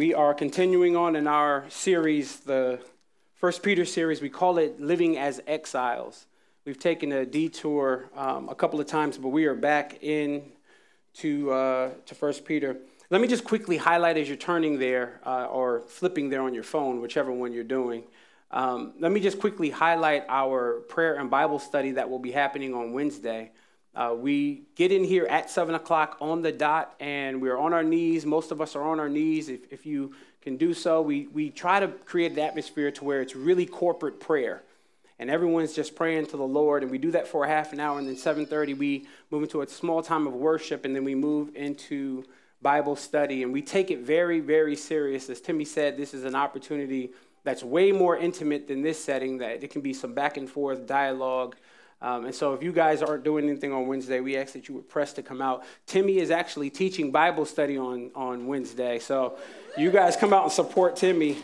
[0.00, 2.80] we are continuing on in our series, the
[3.34, 4.22] First Peter series.
[4.22, 6.24] We call it Living as Exiles.
[6.64, 10.52] We've taken a detour um, a couple of times, but we are back in
[11.16, 12.78] to, uh, to First Peter.
[13.10, 16.62] Let me just quickly highlight as you're turning there uh, or flipping there on your
[16.62, 18.04] phone, whichever one you're doing.
[18.52, 22.72] Um, let me just quickly highlight our prayer and Bible study that will be happening
[22.72, 23.50] on Wednesday.
[23.94, 27.82] Uh, we get in here at 7 o'clock on the dot, and we're on our
[27.82, 28.24] knees.
[28.24, 29.48] Most of us are on our knees.
[29.48, 33.20] If, if you can do so, we, we try to create an atmosphere to where
[33.20, 34.62] it's really corporate prayer.
[35.18, 37.80] And everyone's just praying to the Lord, and we do that for a half an
[37.80, 41.16] hour, and then 7.30 we move into a small time of worship, and then we
[41.16, 42.24] move into
[42.62, 43.42] Bible study.
[43.42, 45.28] And we take it very, very serious.
[45.28, 47.10] As Timmy said, this is an opportunity
[47.42, 50.86] that's way more intimate than this setting, that it can be some back and forth
[50.86, 51.56] dialogue
[52.02, 54.74] um, and so, if you guys aren't doing anything on Wednesday, we ask that you
[54.74, 55.64] would press to come out.
[55.86, 58.98] Timmy is actually teaching Bible study on, on Wednesday.
[58.98, 59.36] So,
[59.76, 61.38] you guys come out and support Timmy.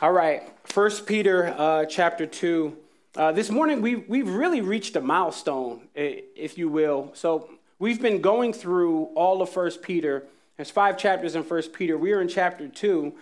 [0.00, 2.74] All right, First Peter uh, chapter 2.
[3.16, 7.10] Uh, this morning, we've, we've really reached a milestone, if you will.
[7.12, 10.24] So, we've been going through all of First Peter.
[10.56, 11.98] There's five chapters in First Peter.
[11.98, 13.12] We are in chapter 2.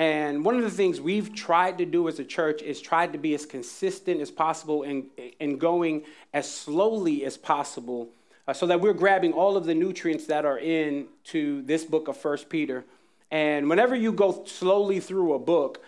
[0.00, 3.18] And one of the things we've tried to do as a church is tried to
[3.18, 5.04] be as consistent as possible and,
[5.38, 8.08] and going as slowly as possible
[8.48, 12.08] uh, so that we're grabbing all of the nutrients that are in to this book
[12.08, 12.82] of First Peter.
[13.30, 15.84] And whenever you go slowly through a book,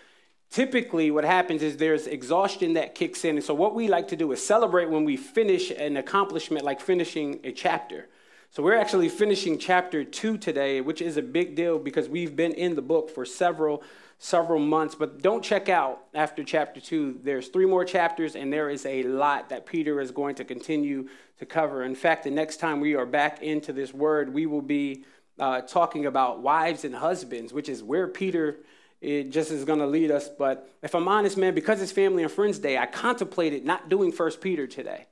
[0.51, 3.37] typically what happens is there's exhaustion that kicks in.
[3.37, 6.83] And so what we like to do is celebrate when we finish an accomplishment like
[6.83, 8.09] finishing a chapter.
[8.51, 12.53] So we're actually finishing chapter two today, which is a big deal because we've been
[12.53, 13.83] in the book for several
[14.23, 14.95] several months.
[14.95, 17.19] But don't check out after chapter two.
[17.25, 21.09] There's three more chapters, and there is a lot that Peter is going to continue
[21.41, 21.83] to cover.
[21.83, 25.05] In fact, the next time we are back into this word, we will be
[25.41, 28.59] uh, talking about wives and husbands, which is where Peter
[29.01, 30.29] it just is going to lead us.
[30.29, 34.13] But if I'm honest, man, because it's Family and Friends Day, I contemplated not doing
[34.13, 35.07] First Peter today.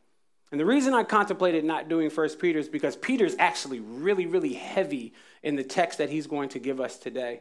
[0.52, 4.52] And the reason I contemplated not doing First Peter is because Peter's actually really, really
[4.52, 5.12] heavy
[5.42, 7.40] in the text that he's going to give us today.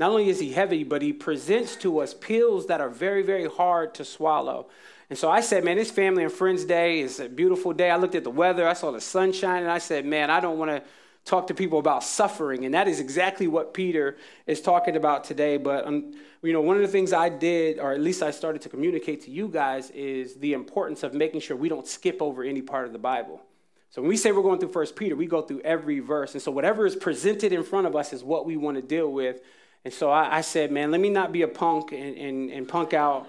[0.00, 3.46] Not only is he heavy, but he presents to us pills that are very, very
[3.46, 4.68] hard to swallow.
[5.10, 7.90] And so I said, man, this Family and Friends Day is a beautiful day.
[7.90, 10.58] I looked at the weather, I saw the sunshine, and I said, man, I don't
[10.58, 10.82] want to
[11.26, 12.64] talk to people about suffering.
[12.64, 14.16] And that is exactly what Peter
[14.46, 15.58] is talking about today.
[15.58, 18.62] But, um, you know, one of the things I did, or at least I started
[18.62, 22.42] to communicate to you guys, is the importance of making sure we don't skip over
[22.42, 23.42] any part of the Bible.
[23.90, 26.32] So when we say we're going through First Peter, we go through every verse.
[26.32, 29.12] And so whatever is presented in front of us is what we want to deal
[29.12, 29.42] with
[29.84, 32.68] and so I, I said, man, let me not be a punk and, and, and
[32.68, 33.26] punk out,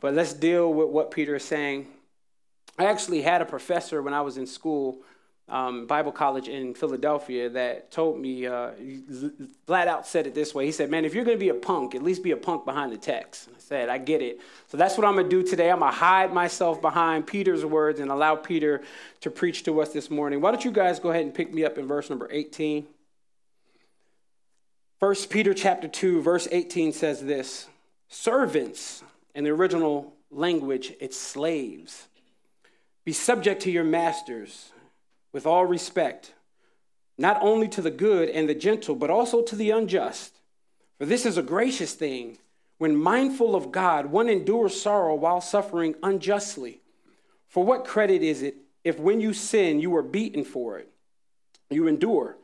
[0.00, 1.88] but let's deal with what Peter is saying.
[2.78, 5.02] I actually had a professor when I was in school,
[5.50, 8.70] um, Bible college in Philadelphia, that told me, uh,
[9.66, 10.64] flat out said it this way.
[10.64, 12.64] He said, Man, if you're going to be a punk, at least be a punk
[12.64, 13.50] behind the text.
[13.54, 14.40] I said, I get it.
[14.68, 15.70] So that's what I'm going to do today.
[15.70, 18.80] I'm going to hide myself behind Peter's words and allow Peter
[19.20, 20.40] to preach to us this morning.
[20.40, 22.86] Why don't you guys go ahead and pick me up in verse number 18?
[25.00, 27.68] 1 Peter chapter 2 verse 18 says this,
[28.08, 29.02] servants
[29.34, 32.06] in the original language it's slaves.
[33.06, 34.72] Be subject to your masters
[35.32, 36.34] with all respect,
[37.16, 40.36] not only to the good and the gentle, but also to the unjust.
[40.98, 42.36] For this is a gracious thing.
[42.76, 46.82] When mindful of God, one endures sorrow while suffering unjustly.
[47.48, 50.90] For what credit is it if when you sin, you are beaten for it?
[51.70, 52.36] You endure.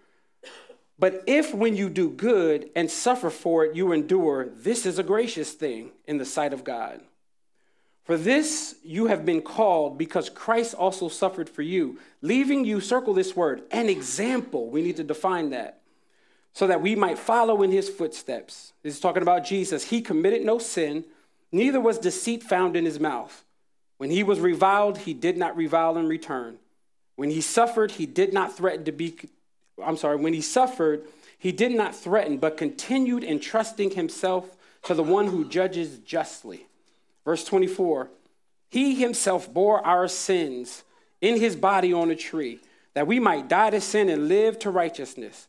[0.98, 5.02] But if when you do good and suffer for it, you endure, this is a
[5.02, 7.00] gracious thing in the sight of God.
[8.04, 13.12] For this you have been called because Christ also suffered for you, leaving you, circle
[13.12, 14.70] this word, an example.
[14.70, 15.80] We need to define that.
[16.52, 18.72] So that we might follow in his footsteps.
[18.82, 19.84] This is talking about Jesus.
[19.84, 21.04] He committed no sin,
[21.52, 23.44] neither was deceit found in his mouth.
[23.98, 26.58] When he was reviled, he did not revile in return.
[27.16, 29.16] When he suffered, he did not threaten to be
[29.84, 31.06] I'm sorry, when he suffered,
[31.38, 36.66] he did not threaten, but continued entrusting himself to the one who judges justly.
[37.24, 38.08] Verse 24
[38.70, 40.84] He himself bore our sins
[41.20, 42.60] in his body on a tree,
[42.94, 45.48] that we might die to sin and live to righteousness.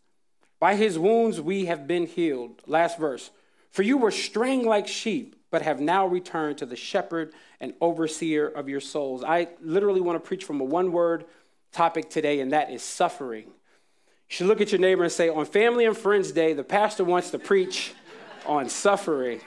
[0.59, 2.61] By his wounds we have been healed.
[2.65, 3.29] Last verse.
[3.69, 8.47] For you were straying like sheep, but have now returned to the shepherd and overseer
[8.47, 9.23] of your souls.
[9.23, 11.25] I literally want to preach from a one word
[11.71, 13.51] topic today, and that is suffering.
[14.29, 17.05] You should look at your neighbor and say, On Family and Friends Day, the pastor
[17.05, 17.93] wants to preach
[18.45, 19.39] on suffering.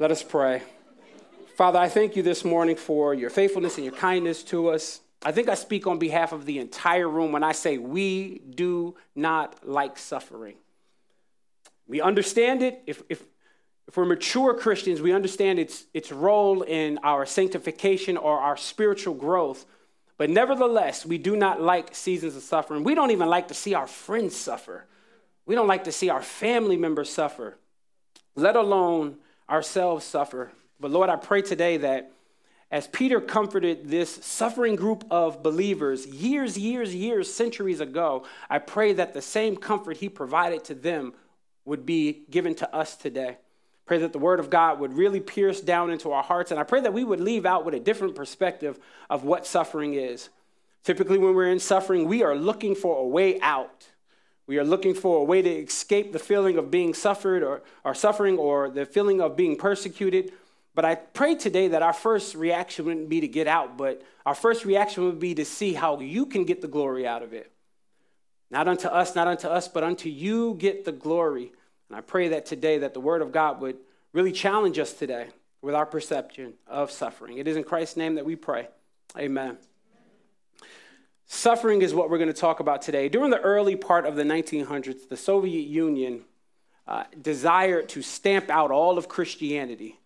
[0.00, 0.62] Let us pray.
[1.56, 5.00] Father, I thank you this morning for your faithfulness and your kindness to us.
[5.22, 8.96] I think I speak on behalf of the entire room when I say we do
[9.14, 10.56] not like suffering.
[11.86, 12.82] We understand it.
[12.86, 13.22] If, if,
[13.86, 19.14] if we're mature Christians, we understand its, its role in our sanctification or our spiritual
[19.14, 19.66] growth.
[20.18, 22.84] But nevertheless, we do not like seasons of suffering.
[22.84, 24.84] We don't even like to see our friends suffer.
[25.46, 27.56] We don't like to see our family members suffer,
[28.36, 29.16] let alone
[29.48, 30.52] ourselves suffer.
[30.78, 32.12] But Lord, I pray today that
[32.70, 38.92] as Peter comforted this suffering group of believers years, years, years, centuries ago, I pray
[38.92, 41.14] that the same comfort he provided to them
[41.64, 43.38] would be given to us today.
[43.88, 46.50] Pray that the word of God would really pierce down into our hearts.
[46.50, 49.94] And I pray that we would leave out with a different perspective of what suffering
[49.94, 50.28] is.
[50.84, 53.88] Typically, when we're in suffering, we are looking for a way out.
[54.46, 57.94] We are looking for a way to escape the feeling of being suffered or, or
[57.94, 60.32] suffering or the feeling of being persecuted.
[60.74, 64.34] But I pray today that our first reaction wouldn't be to get out, but our
[64.34, 67.50] first reaction would be to see how you can get the glory out of it.
[68.50, 71.52] Not unto us, not unto us, but unto you get the glory.
[71.88, 73.76] And I pray that today that the word of God would
[74.12, 75.28] really challenge us today
[75.62, 77.38] with our perception of suffering.
[77.38, 78.68] It is in Christ's name that we pray.
[79.16, 79.58] Amen.
[81.26, 83.08] Suffering is what we're going to talk about today.
[83.08, 86.24] During the early part of the 1900s, the Soviet Union
[86.86, 89.98] uh, desired to stamp out all of Christianity.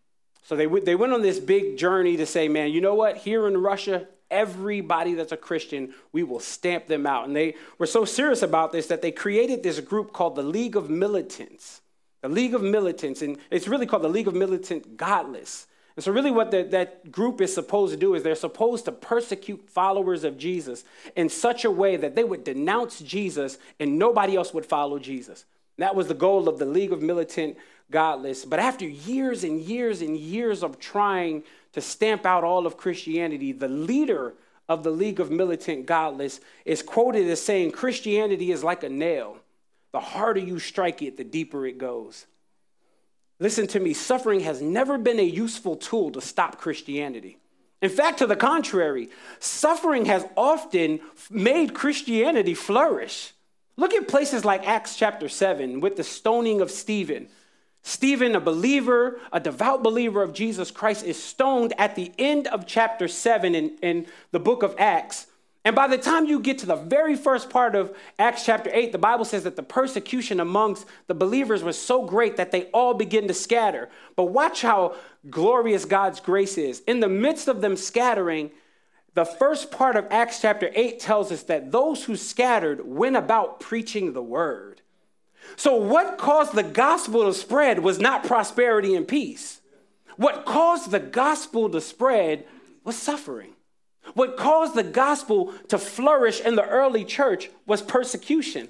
[0.43, 3.19] So they, w- they went on this big journey to say, man, you know what?
[3.19, 7.27] Here in Russia, everybody that's a Christian, we will stamp them out.
[7.27, 10.75] And they were so serious about this that they created this group called the League
[10.75, 11.83] of Militants.
[12.23, 15.67] The League of Militants, and it's really called the League of Militant Godless.
[15.97, 18.93] And so, really, what the, that group is supposed to do is they're supposed to
[18.93, 20.85] persecute followers of Jesus
[21.17, 25.45] in such a way that they would denounce Jesus and nobody else would follow Jesus.
[25.79, 27.57] That was the goal of the League of Militant
[27.91, 28.45] Godless.
[28.45, 33.53] But after years and years and years of trying to stamp out all of Christianity,
[33.53, 34.35] the leader
[34.69, 39.39] of the League of Militant Godless is quoted as saying Christianity is like a nail.
[39.93, 42.27] The harder you strike it, the deeper it goes.
[43.39, 47.39] Listen to me, suffering has never been a useful tool to stop Christianity.
[47.83, 49.11] In fact, to the contrary,
[49.41, 53.33] suffering has often made Christianity flourish.
[53.77, 57.29] Look at places like Acts chapter 7 with the stoning of Stephen.
[57.83, 62.67] Stephen, a believer, a devout believer of Jesus Christ, is stoned at the end of
[62.67, 65.27] chapter 7 in, in the book of Acts.
[65.65, 68.91] And by the time you get to the very first part of Acts chapter 8,
[68.91, 72.95] the Bible says that the persecution amongst the believers was so great that they all
[72.95, 73.89] begin to scatter.
[74.17, 74.97] But watch how
[75.31, 76.81] glorious God's grace is.
[76.87, 78.51] In the midst of them scattering,
[79.15, 83.61] the first part of Acts chapter 8 tells us that those who scattered went about
[83.61, 84.83] preaching the word.
[85.57, 89.61] So, what caused the gospel to spread was not prosperity and peace.
[90.17, 92.47] What caused the gospel to spread
[92.85, 93.55] was suffering.
[94.15, 98.69] What caused the gospel to flourish in the early church was persecution.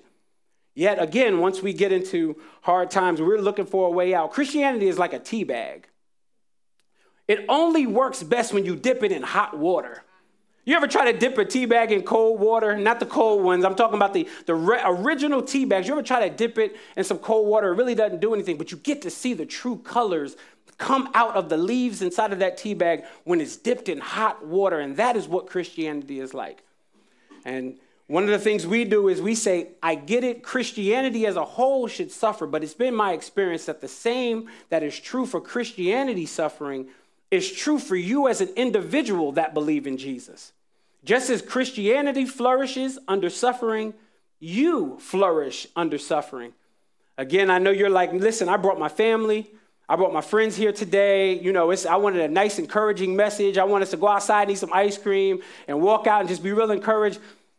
[0.75, 4.33] Yet again, once we get into hard times, we're looking for a way out.
[4.33, 5.89] Christianity is like a tea bag.
[7.29, 10.03] It only works best when you dip it in hot water.
[10.65, 12.77] You ever try to dip a tea bag in cold water?
[12.77, 13.65] Not the cold ones.
[13.65, 15.89] I'm talking about the, the re- original tea bags.
[15.89, 17.73] You ever try to dip it in some cold water?
[17.73, 20.37] It really doesn't do anything, but you get to see the true colors
[20.79, 24.47] come out of the leaves inside of that tea bag when it's dipped in hot
[24.47, 24.79] water.
[24.79, 26.63] And that is what Christianity is like.
[27.45, 31.35] And one of the things we do is we say, I get it, Christianity as
[31.35, 35.27] a whole should suffer, but it's been my experience that the same that is true
[35.27, 36.89] for Christianity suffering
[37.33, 40.53] is true for you as an individual that believe in Jesus.
[41.05, 43.95] Just as Christianity flourishes under suffering,
[44.39, 46.53] you flourish under suffering.
[47.19, 49.51] Again, I know you're like, listen, I brought my family,
[49.89, 51.39] I brought my friends here today.
[51.39, 53.59] You know, I wanted a nice, encouraging message.
[53.59, 56.29] I want us to go outside, and eat some ice cream, and walk out and
[56.29, 57.19] just be real encouraged.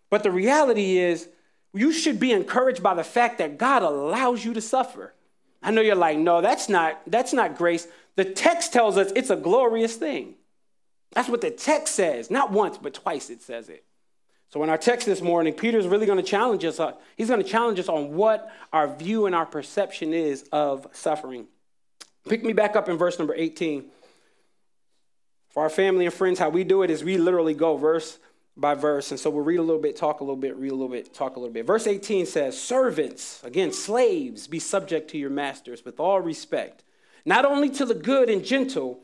[0.10, 1.28] But the reality is,
[1.74, 5.14] you should be encouraged by the fact that God allows you to suffer.
[5.62, 7.88] I know you're like, no, that's not, that's not grace.
[8.16, 10.36] The text tells us it's a glorious thing.
[11.14, 12.30] That's what the text says.
[12.30, 13.84] Not once, but twice it says it.
[14.50, 16.80] So in our text this morning, Peter's really going to challenge us.
[16.80, 20.86] Uh, he's going to challenge us on what our view and our perception is of
[20.92, 21.48] suffering.
[22.30, 23.86] Pick me back up in verse number 18.
[25.50, 28.20] For our family and friends, how we do it is we literally go verse
[28.56, 29.10] by verse.
[29.10, 31.14] And so we'll read a little bit, talk a little bit, read a little bit,
[31.14, 31.66] talk a little bit.
[31.66, 36.83] Verse 18 says, Servants, again, slaves, be subject to your masters with all respect
[37.26, 39.00] not only to the good and gentle,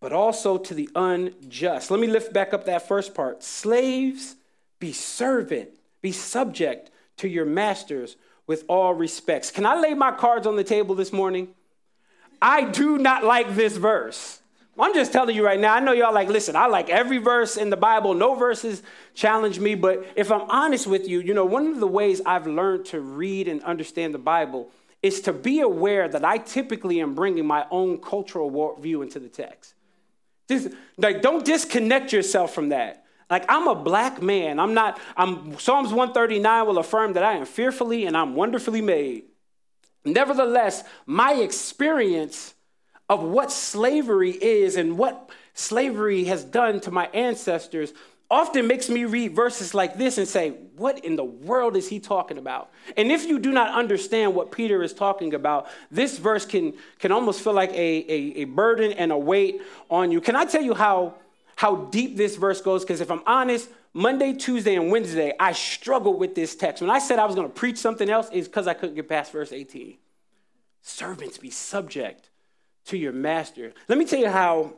[0.00, 1.90] but also to the unjust.
[1.90, 3.42] Let me lift back up that first part.
[3.42, 4.36] Slaves,
[4.78, 5.70] be servant,
[6.02, 8.16] be subject to your masters
[8.46, 9.50] with all respects.
[9.50, 11.48] Can I lay my cards on the table this morning?
[12.42, 14.40] I do not like this verse.
[14.78, 15.72] I'm just telling you right now.
[15.72, 18.12] I know y'all like, listen, I like every verse in the Bible.
[18.12, 18.82] No verses
[19.14, 19.76] challenge me.
[19.76, 23.00] But if I'm honest with you, you know, one of the ways I've learned to
[23.00, 24.68] read and understand the Bible
[25.04, 29.28] is to be aware that I typically am bringing my own cultural view into the
[29.28, 29.74] text.
[30.48, 33.04] Just, like, don't disconnect yourself from that.
[33.28, 34.58] Like, I'm a black man.
[34.58, 39.24] I'm not, I'm, Psalms 139 will affirm that I am fearfully and I'm wonderfully made.
[40.06, 42.54] Nevertheless, my experience
[43.10, 47.92] of what slavery is and what slavery has done to my ancestors
[48.30, 52.00] often makes me read verses like this and say, What in the world is he
[52.00, 52.70] talking about?
[52.96, 57.12] And if you do not understand what Peter is talking about, this verse can, can
[57.12, 60.20] almost feel like a, a, a burden and a weight on you.
[60.20, 61.14] Can I tell you how,
[61.56, 62.82] how deep this verse goes?
[62.82, 66.82] Because if I'm honest, Monday, Tuesday, and Wednesday, I struggled with this text.
[66.82, 69.08] When I said I was going to preach something else, it's because I couldn't get
[69.08, 69.96] past verse 18.
[70.82, 72.30] Servants, be subject
[72.86, 73.72] to your master.
[73.88, 74.74] Let me tell you how,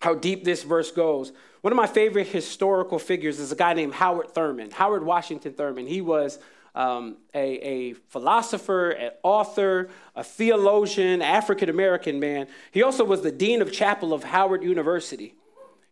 [0.00, 1.32] how deep this verse goes.
[1.62, 5.86] One of my favorite historical figures is a guy named Howard Thurman, Howard Washington Thurman.
[5.86, 6.38] He was
[6.74, 12.46] um, a, a, philosopher, an author, a theologian, African American man.
[12.70, 15.34] He also was the dean of chapel of Howard University.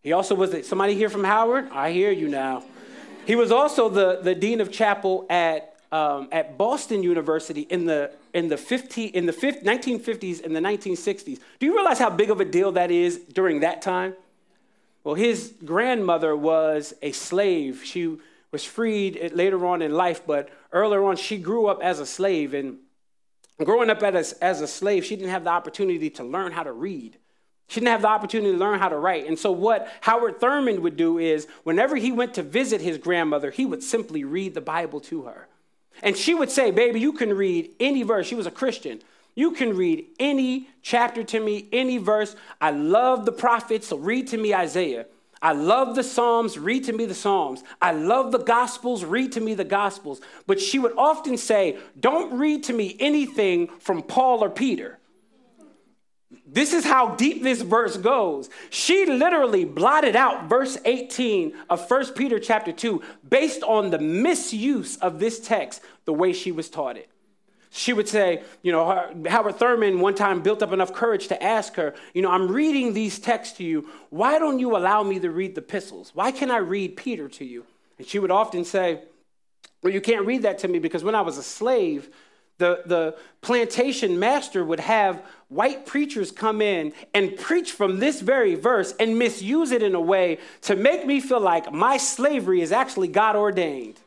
[0.03, 1.69] He also was somebody here from Howard?
[1.71, 2.65] I hear you now.
[3.27, 8.13] He was also the, the dean of chapel at, um, at Boston University in the,
[8.33, 11.41] in the, 50, in the 50, 1950s and the 1960s.
[11.59, 14.15] Do you realize how big of a deal that is during that time?
[15.03, 17.83] Well, his grandmother was a slave.
[17.85, 18.19] She
[18.53, 22.55] was freed later on in life, but earlier on, she grew up as a slave.
[22.55, 22.79] And
[23.59, 26.73] growing up as as a slave, she didn't have the opportunity to learn how to
[26.73, 27.17] read.
[27.69, 29.27] She didn't have the opportunity to learn how to write.
[29.27, 33.53] And so, what Howard Thurman would do is, whenever he went to visit his grandmother,
[33.53, 35.47] he would simply read the Bible to her.
[36.03, 38.27] And she would say, Baby, you can read any verse.
[38.27, 39.03] She was a Christian.
[39.35, 42.35] You can read any chapter to me, any verse.
[42.61, 45.07] I love the prophets, so read to me Isaiah.
[45.43, 47.65] I love the Psalms, read to me the Psalms.
[47.81, 50.21] I love the Gospels, read to me the Gospels.
[50.47, 55.00] But she would often say, Don't read to me anything from Paul or Peter.
[56.53, 58.51] This is how deep this verse goes.
[58.71, 64.97] She literally blotted out verse 18 of 1 Peter chapter 2 based on the misuse
[64.97, 67.11] of this text the way she was taught it
[67.71, 71.77] she would say, you know, Howard Thurman one time built up enough courage to ask
[71.77, 73.89] her, you know, I'm reading these texts to you.
[74.11, 76.11] Why don't you allow me to read the epistles?
[76.13, 77.65] Why can't I read Peter to you?
[77.99, 79.03] And she would often say,
[79.83, 82.11] well, you can't read that to me because when I was a slave,
[82.61, 88.55] the, the plantation master would have white preachers come in and preach from this very
[88.55, 92.71] verse and misuse it in a way to make me feel like my slavery is
[92.71, 93.99] actually God ordained.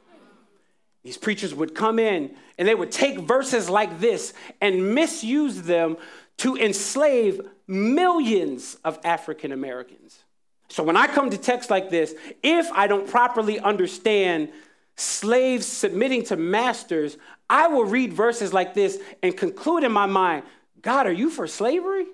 [1.03, 5.97] These preachers would come in and they would take verses like this and misuse them
[6.37, 10.23] to enslave millions of African Americans.
[10.69, 14.49] So when I come to texts like this, if I don't properly understand
[14.95, 17.17] slaves submitting to masters,
[17.49, 20.43] I will read verses like this and conclude in my mind,
[20.81, 22.05] God, are you for slavery?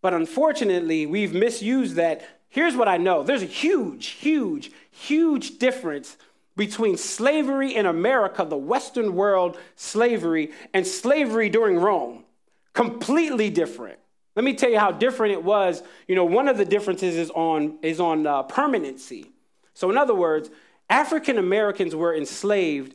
[0.00, 2.26] But unfortunately, we've misused that.
[2.48, 6.16] Here's what I know there's a huge, huge, huge difference
[6.56, 12.24] between slavery in America, the Western world slavery, and slavery during Rome.
[12.72, 13.98] Completely different.
[14.36, 15.82] Let me tell you how different it was.
[16.08, 19.30] You know, one of the differences is on, is on uh, permanency.
[19.74, 20.50] So, in other words,
[20.88, 22.94] African Americans were enslaved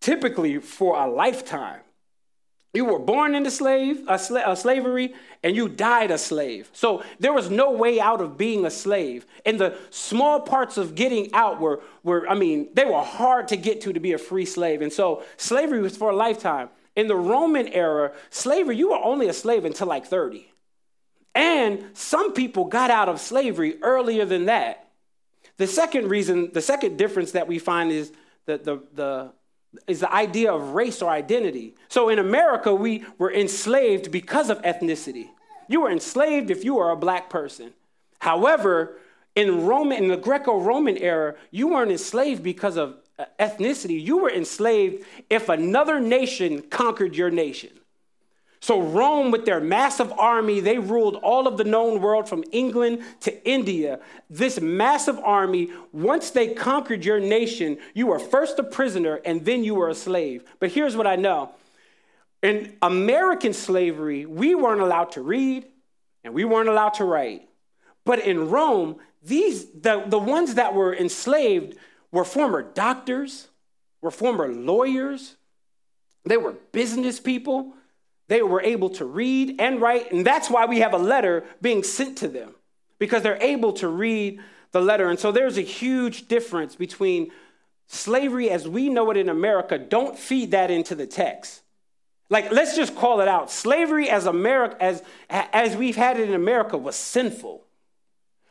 [0.00, 1.80] typically for a lifetime.
[2.74, 6.68] You were born into slave, a, a slavery, and you died a slave.
[6.74, 9.24] So there was no way out of being a slave.
[9.46, 13.56] And the small parts of getting out were, were, I mean, they were hard to
[13.56, 14.82] get to to be a free slave.
[14.82, 16.68] And so slavery was for a lifetime.
[16.94, 20.52] In the Roman era, slavery, you were only a slave until like 30.
[21.34, 24.88] And some people got out of slavery earlier than that.
[25.56, 28.12] The second reason, the second difference that we find is
[28.46, 29.32] that the, the
[29.86, 31.74] is the idea of race or identity.
[31.88, 35.28] So in America, we were enslaved because of ethnicity.
[35.68, 37.72] You were enslaved if you were a black person.
[38.20, 38.98] However,
[39.34, 44.02] in Roman, in the Greco-Roman era, you weren't enslaved because of uh, ethnicity.
[44.02, 47.70] You were enslaved if another nation conquered your nation.
[48.60, 53.02] So, Rome, with their massive army, they ruled all of the known world from England
[53.20, 54.00] to India.
[54.28, 59.62] This massive army, once they conquered your nation, you were first a prisoner and then
[59.62, 60.44] you were a slave.
[60.58, 61.52] But here's what I know
[62.42, 65.66] in American slavery, we weren't allowed to read
[66.24, 67.48] and we weren't allowed to write.
[68.04, 71.76] But in Rome, these, the, the ones that were enslaved
[72.12, 73.48] were former doctors,
[74.00, 75.36] were former lawyers,
[76.24, 77.74] they were business people.
[78.28, 81.82] They were able to read and write, and that's why we have a letter being
[81.82, 82.54] sent to them,
[82.98, 84.40] because they're able to read
[84.72, 85.08] the letter.
[85.08, 87.30] And so there's a huge difference between
[87.86, 91.62] slavery as we know it in America, don't feed that into the text.
[92.30, 93.50] Like, let's just call it out.
[93.50, 97.64] Slavery as America, as, as we've had it in America, was sinful.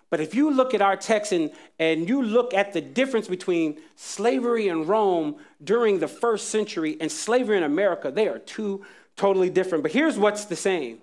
[0.10, 3.80] But if you look at our text and, and you look at the difference between
[3.96, 8.84] slavery in Rome during the first century and slavery in America, they are two
[9.18, 9.84] totally different.
[9.84, 11.00] But here's what's the same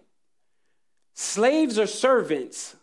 [1.12, 2.74] slaves or servants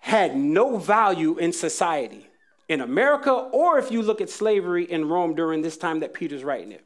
[0.00, 2.28] had no value in society
[2.68, 6.44] in America, or if you look at slavery in Rome during this time that Peter's
[6.44, 6.84] writing it.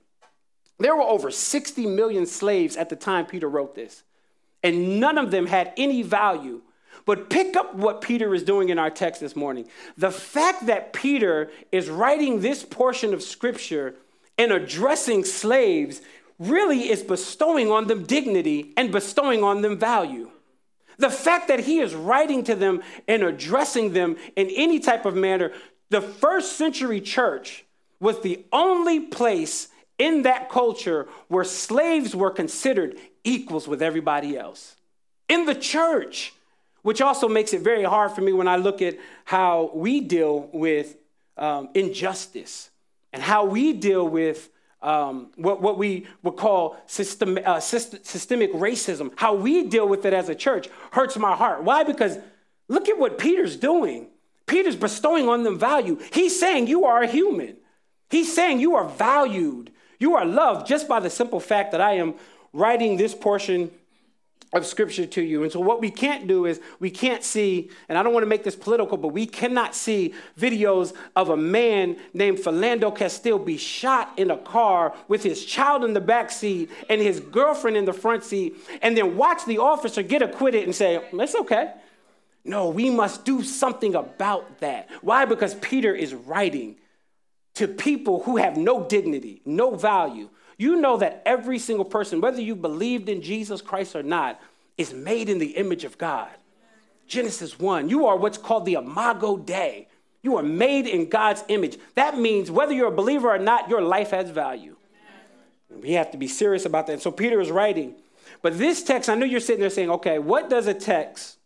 [0.78, 4.02] There were over 60 million slaves at the time Peter wrote this,
[4.62, 6.62] and none of them had any value.
[7.04, 9.68] But pick up what Peter is doing in our text this morning.
[9.96, 13.96] The fact that Peter is writing this portion of scripture
[14.38, 16.00] and addressing slaves
[16.48, 20.30] really is bestowing on them dignity and bestowing on them value.
[20.98, 25.14] The fact that he is writing to them and addressing them in any type of
[25.14, 25.52] manner,
[25.90, 27.64] the first century church
[28.00, 29.68] was the only place
[29.98, 34.76] in that culture where slaves were considered equals with everybody else.
[35.28, 36.34] In the church,
[36.82, 40.50] which also makes it very hard for me when I look at how we deal
[40.52, 40.96] with
[41.36, 42.70] um, injustice
[43.12, 44.50] and how we deal with
[44.82, 50.12] um, what, what we would call system, uh, systemic racism, how we deal with it
[50.12, 51.62] as a church hurts my heart.
[51.62, 51.84] Why?
[51.84, 52.18] Because
[52.68, 54.08] look at what Peter's doing.
[54.46, 55.98] Peter's bestowing on them value.
[56.12, 57.56] He's saying you are a human.
[58.10, 59.70] He's saying you are valued.
[59.98, 62.14] You are loved just by the simple fact that I am
[62.52, 63.70] writing this portion
[64.52, 65.42] of scripture to you.
[65.42, 68.28] And so, what we can't do is we can't see, and I don't want to
[68.28, 73.56] make this political, but we cannot see videos of a man named Philando Castile be
[73.56, 77.86] shot in a car with his child in the back seat and his girlfriend in
[77.86, 81.72] the front seat, and then watch the officer get acquitted and say, It's okay.
[82.44, 84.88] No, we must do something about that.
[85.00, 85.24] Why?
[85.24, 86.76] Because Peter is writing
[87.54, 90.28] to people who have no dignity, no value,
[90.58, 94.40] you know that every single person, whether you believed in Jesus Christ or not,
[94.78, 96.30] is made in the image of God.
[97.06, 99.88] Genesis 1, you are what's called the imago Dei.
[100.22, 101.78] You are made in God's image.
[101.94, 104.76] That means whether you're a believer or not, your life has value.
[105.70, 107.02] We have to be serious about that.
[107.02, 107.96] So Peter is writing.
[108.40, 111.38] But this text, I know you're sitting there saying, okay, what does a text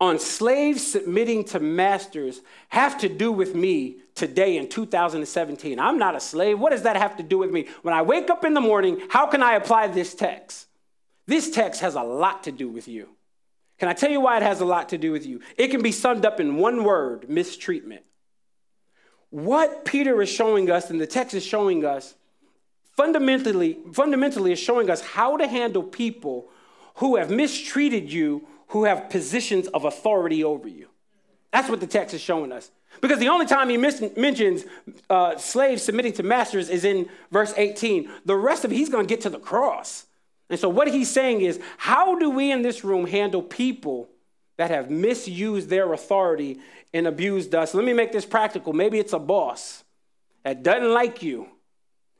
[0.00, 5.78] on slaves submitting to masters have to do with me today in 2017?
[5.78, 6.58] I'm not a slave.
[6.58, 7.68] What does that have to do with me?
[7.82, 10.66] When I wake up in the morning, how can I apply this text?
[11.26, 13.08] This text has a lot to do with you.
[13.78, 15.40] Can I tell you why it has a lot to do with you?
[15.56, 18.02] It can be summed up in one word mistreatment.
[19.30, 22.14] What Peter is showing us, and the text is showing us,
[22.96, 26.50] fundamentally, fundamentally is showing us how to handle people
[26.96, 30.88] who have mistreated you who have positions of authority over you.
[31.52, 32.70] That's what the text is showing us.
[33.00, 34.64] Because the only time he mentions
[35.10, 38.10] uh, slaves submitting to masters is in verse 18.
[38.24, 40.06] The rest of it, he's going to get to the cross.
[40.50, 44.08] And so, what he's saying is, how do we in this room handle people
[44.58, 46.60] that have misused their authority
[46.92, 47.74] and abused us?
[47.74, 48.72] Let me make this practical.
[48.72, 49.82] Maybe it's a boss
[50.44, 51.48] that doesn't like you.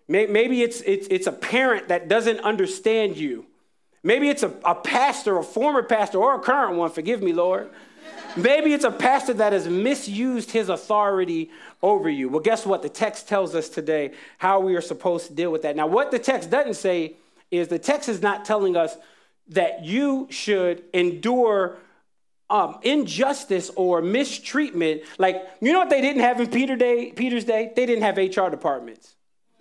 [0.08, 3.46] Maybe it's, it's, it's a parent that doesn't understand you.
[4.02, 7.70] Maybe it's a, a pastor, a former pastor, or a current one, forgive me, Lord.
[8.36, 11.50] Maybe it's a pastor that has misused his authority
[11.82, 12.28] over you.
[12.28, 12.82] Well, guess what?
[12.82, 15.76] The text tells us today how we are supposed to deal with that.
[15.76, 17.16] Now, what the text doesn't say
[17.50, 18.96] is the text is not telling us
[19.48, 21.76] that you should endure
[22.48, 25.02] um, injustice or mistreatment.
[25.18, 27.72] Like, you know what they didn't have in Peter day, Peter's day?
[27.74, 29.14] They didn't have HR departments.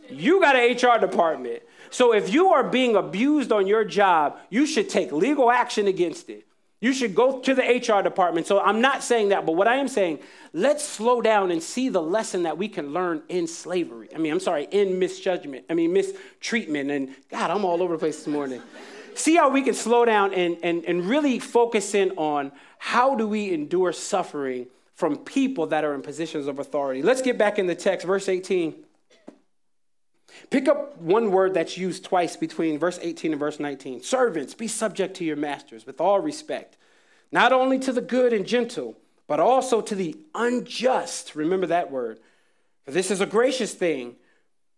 [0.10, 1.64] You got an HR department.
[1.90, 6.30] So if you are being abused on your job, you should take legal action against
[6.30, 6.46] it.
[6.82, 8.48] You should go to the HR department.
[8.48, 10.20] So I'm not saying that, but what I am saying,
[10.52, 14.10] let's slow down and see the lesson that we can learn in slavery.
[14.13, 15.65] I mean, I'm sorry, in misjudgment.
[15.70, 16.89] I mean, mistreatment.
[16.89, 18.63] And God, I'm all over the place this morning.
[19.13, 23.28] see how we can slow down and, and, and really focus in on how do
[23.28, 24.65] we endure suffering
[24.96, 27.04] from people that are in positions of authority.
[27.04, 28.74] Let's get back in the text, verse 18.
[30.49, 34.04] Pick up one word that's used twice between verse 18 and verse 19.
[34.04, 36.77] Servants, be subject to your masters with all respect,
[37.32, 41.36] not only to the good and gentle, but also to the unjust.
[41.36, 42.19] Remember that word.
[42.86, 44.15] For this is a gracious thing.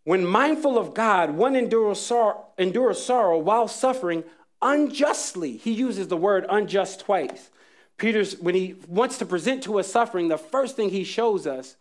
[0.04, 4.24] When mindful of God, one endures sorrow, endures sorrow while suffering
[4.62, 5.58] unjustly.
[5.58, 7.50] He uses the word unjust twice.
[7.98, 11.78] Peter's, when he wants to present to us suffering, the first thing he shows us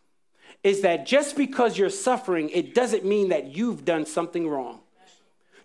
[0.63, 4.81] is that just because you're suffering, it doesn't mean that you've done something wrong.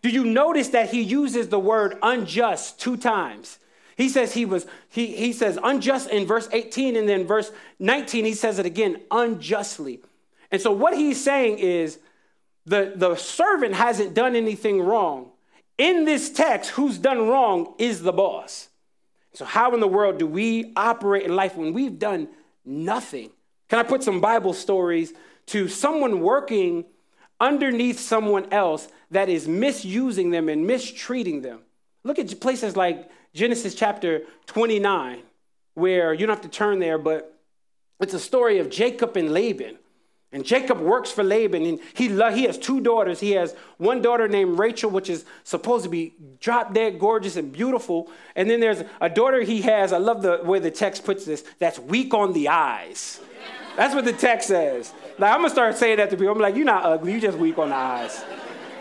[0.02, 3.60] Do you notice that he uses the word unjust two times?
[3.96, 8.26] He says he was, he, he says unjust in verse 18, and then verse 19,
[8.26, 10.02] he says it again, unjustly.
[10.52, 12.00] And so what he's saying is
[12.66, 15.32] the, the servant hasn't done anything wrong.
[15.78, 18.70] in this text, who's done wrong is the boss.
[19.34, 22.28] So, how in the world do we operate in life when we've done
[22.66, 23.30] nothing?
[23.70, 25.14] Can I put some Bible stories
[25.48, 26.86] to someone working
[27.40, 31.60] underneath someone else that is misusing them and mistreating them?
[32.04, 35.22] Look at places like Genesis chapter 29,
[35.74, 37.38] where you don't have to turn there, but
[38.00, 39.78] it's a story of Jacob and Laban.
[40.32, 43.20] And Jacob works for Laban, and he, he has two daughters.
[43.20, 47.52] He has one daughter named Rachel, which is supposed to be drop dead gorgeous and
[47.52, 48.12] beautiful.
[48.36, 51.46] And then there's a daughter he has, I love the way the text puts this,
[51.60, 53.22] that's weak on the eyes.
[53.78, 54.92] That's what the text says.
[55.20, 56.34] Like, I'm gonna start saying that to people.
[56.34, 58.26] I'm like, you're not ugly, you're just weak on the eyes.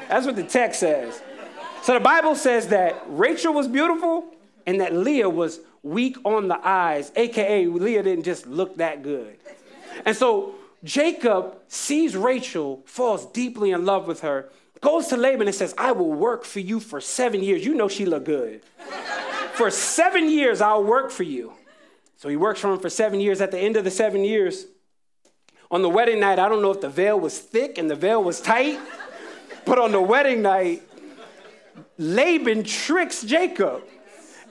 [0.09, 1.21] That's what the text says.
[1.83, 4.25] So the Bible says that Rachel was beautiful
[4.67, 9.37] and that Leah was weak on the eyes, aka Leah didn't just look that good.
[10.07, 14.49] And so Jacob sees Rachel, falls deeply in love with her,
[14.81, 17.67] goes to Laban and says, I will work for you for seven years.
[17.67, 18.63] You know she looked good.
[19.53, 21.53] for seven years, I'll work for you.
[22.17, 23.43] So he works for him for seven years.
[23.43, 24.67] At the end of the seven years,
[25.71, 28.23] on the wedding night, I don't know if the veil was thick and the veil
[28.23, 28.79] was tight,
[29.65, 30.83] but on the wedding night,
[31.99, 33.83] Laban tricks Jacob.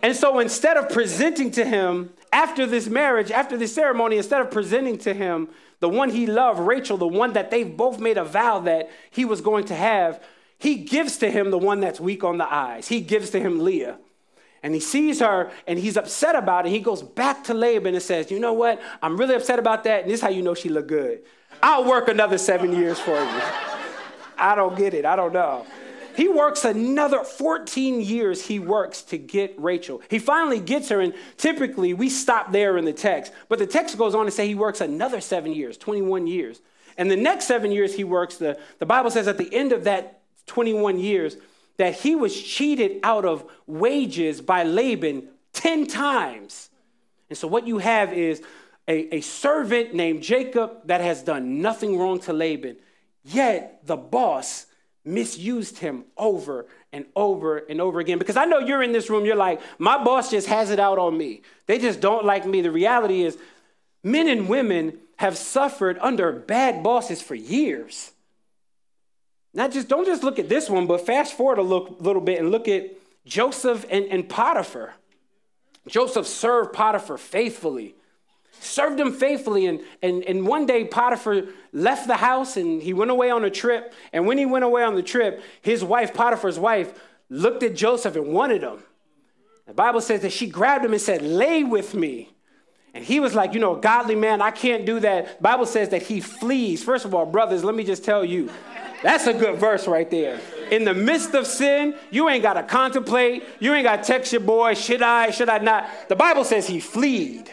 [0.02, 4.52] And so instead of presenting to him after this marriage, after this ceremony, instead of
[4.52, 5.48] presenting to him
[5.80, 9.26] the one he loved, Rachel, the one that they've both made a vow that he
[9.26, 10.22] was going to have,
[10.58, 12.88] he gives to him the one that's weak on the eyes.
[12.88, 13.98] He gives to him Leah.
[14.64, 16.70] And he sees her and he's upset about it.
[16.70, 18.82] He goes back to Laban and says, You know what?
[19.02, 20.02] I'm really upset about that.
[20.02, 21.22] And this is how you know she looked good.
[21.62, 23.42] I'll work another seven years for you.
[24.38, 25.06] I don't get it.
[25.06, 25.66] I don't know.
[26.16, 30.02] He works another 14 years, he works to get Rachel.
[30.10, 33.34] He finally gets her, and typically we stop there in the text.
[33.50, 36.62] But the text goes on to say he works another seven years, 21 years.
[36.98, 39.84] And the next seven years he works, the, the Bible says at the end of
[39.84, 41.36] that 21 years,
[41.78, 46.70] that he was cheated out of wages by Laban 10 times.
[47.30, 48.42] And so what you have is
[48.88, 52.78] a, a servant named Jacob that has done nothing wrong to Laban,
[53.24, 54.68] yet the boss
[55.04, 58.18] misused him over and over and over again.
[58.18, 60.98] Because I know you're in this room, you're like, my boss just has it out
[60.98, 61.42] on me.
[61.68, 62.62] They just don't like me.
[62.62, 63.38] The reality is,
[64.04, 68.12] men and women have suffered under bad bosses for years.
[69.56, 72.40] Not just, don't just look at this one, but fast forward a little, little bit
[72.40, 72.92] and look at
[73.26, 74.94] Joseph and, and Potiphar.
[75.88, 77.96] Joseph served Potiphar faithfully
[78.60, 79.66] served him faithfully.
[79.68, 83.50] And, and, and one day, Potiphar left the house and he went away on a
[83.50, 83.94] trip.
[84.14, 86.94] And when he went away on the trip, his wife, Potiphar's wife,
[87.30, 88.84] looked at Joseph and wanted him.
[89.68, 92.30] The Bible says that she grabbed him and said, Lay with me.
[92.94, 95.42] And he was like, You know, godly man, I can't do that.
[95.42, 96.84] Bible says that he flees.
[96.84, 98.50] First of all, brothers, let me just tell you,
[99.06, 100.40] that's a good verse right there.
[100.72, 103.44] In the midst of sin, you ain't got to contemplate.
[103.60, 105.88] You ain't got to text your boy, should I, should I not?
[106.10, 107.52] The Bible says he fleed.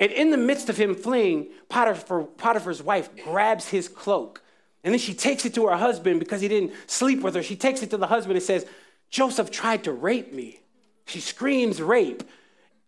[0.00, 4.42] And in the midst of him fleeing, Potiphar, Potiphar's wife grabs his cloak.
[4.82, 7.42] And then she takes it to her husband because he didn't sleep with her.
[7.44, 8.66] She takes it to the husband and says,
[9.10, 10.60] Joseph tried to rape me.
[11.06, 12.24] She screams rape.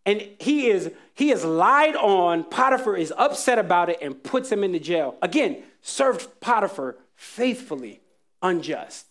[0.04, 2.44] And he is he is lied on.
[2.44, 5.16] Potiphar is upset about it and puts him into jail.
[5.22, 8.00] Again, served Potiphar faithfully,
[8.42, 9.06] unjust.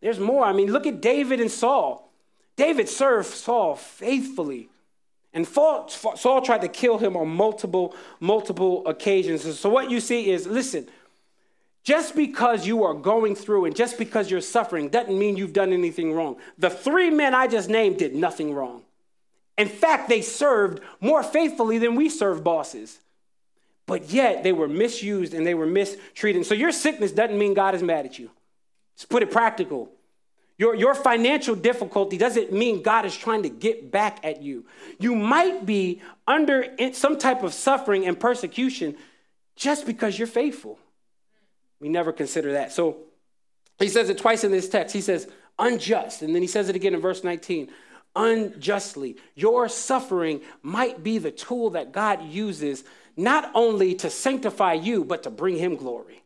[0.00, 0.44] There's more.
[0.44, 2.12] I mean, look at David and Saul.
[2.56, 4.68] David served Saul faithfully,
[5.32, 9.58] and Saul tried to kill him on multiple, multiple occasions.
[9.58, 10.88] So, what you see is listen,
[11.82, 15.72] just because you are going through and just because you're suffering doesn't mean you've done
[15.72, 16.36] anything wrong.
[16.58, 18.82] The three men I just named did nothing wrong.
[19.56, 22.98] In fact, they served more faithfully than we serve bosses.
[23.90, 26.46] But yet, they were misused and they were mistreated.
[26.46, 28.30] So, your sickness doesn't mean God is mad at you.
[28.94, 29.90] Let's put it practical.
[30.58, 34.64] Your, your financial difficulty doesn't mean God is trying to get back at you.
[35.00, 38.96] You might be under some type of suffering and persecution
[39.56, 40.78] just because you're faithful.
[41.80, 42.70] We never consider that.
[42.70, 42.98] So
[43.80, 44.94] he says it twice in this text.
[44.94, 46.22] He says, unjust.
[46.22, 47.70] And then he says it again in verse 19
[48.16, 49.16] unjustly.
[49.34, 52.84] Your suffering might be the tool that God uses
[53.20, 56.22] not only to sanctify you, but to bring him glory.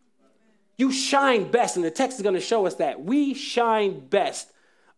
[0.77, 3.03] You shine best, and the text is going to show us that.
[3.03, 4.51] We shine best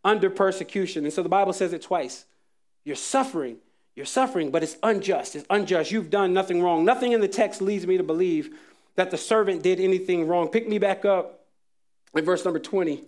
[0.04, 1.04] under persecution.
[1.04, 2.24] And so the Bible says it twice.
[2.85, 3.59] You're suffering.
[3.94, 5.37] You're suffering, but it's unjust.
[5.37, 5.90] It's unjust.
[5.90, 6.85] You've done nothing wrong.
[6.85, 8.54] Nothing in the text leads me to believe
[8.94, 10.48] that the servant did anything wrong.
[10.48, 11.40] Pick me back up
[12.14, 13.04] in verse number 20.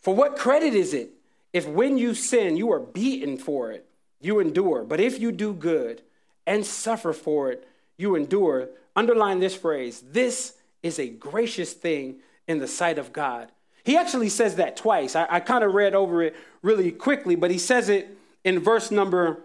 [0.00, 1.10] For what credit is it
[1.52, 3.86] if when you sin, you are beaten for it,
[4.20, 4.84] you endure?
[4.84, 6.02] But if you do good
[6.46, 7.66] and suffer for it,
[7.98, 8.70] you endure.
[8.96, 13.52] Underline this phrase this is a gracious thing in the sight of God.
[13.84, 15.14] He actually says that twice.
[15.14, 18.90] I, I kind of read over it really quickly, but he says it in verse
[18.90, 19.40] number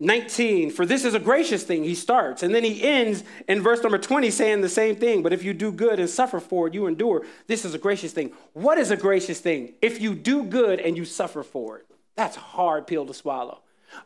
[0.00, 2.42] 19, for this is a gracious thing, he starts.
[2.42, 5.22] And then he ends in verse number 20 saying the same thing.
[5.22, 7.24] But if you do good and suffer for it, you endure.
[7.46, 8.32] This is a gracious thing.
[8.52, 9.74] What is a gracious thing?
[9.80, 13.60] If you do good and you suffer for it, that's a hard pill to swallow.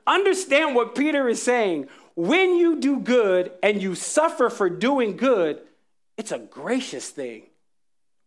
[0.07, 1.89] Understand what Peter is saying.
[2.19, 5.61] When you do good and you suffer for doing good,
[6.17, 7.45] it's a gracious thing.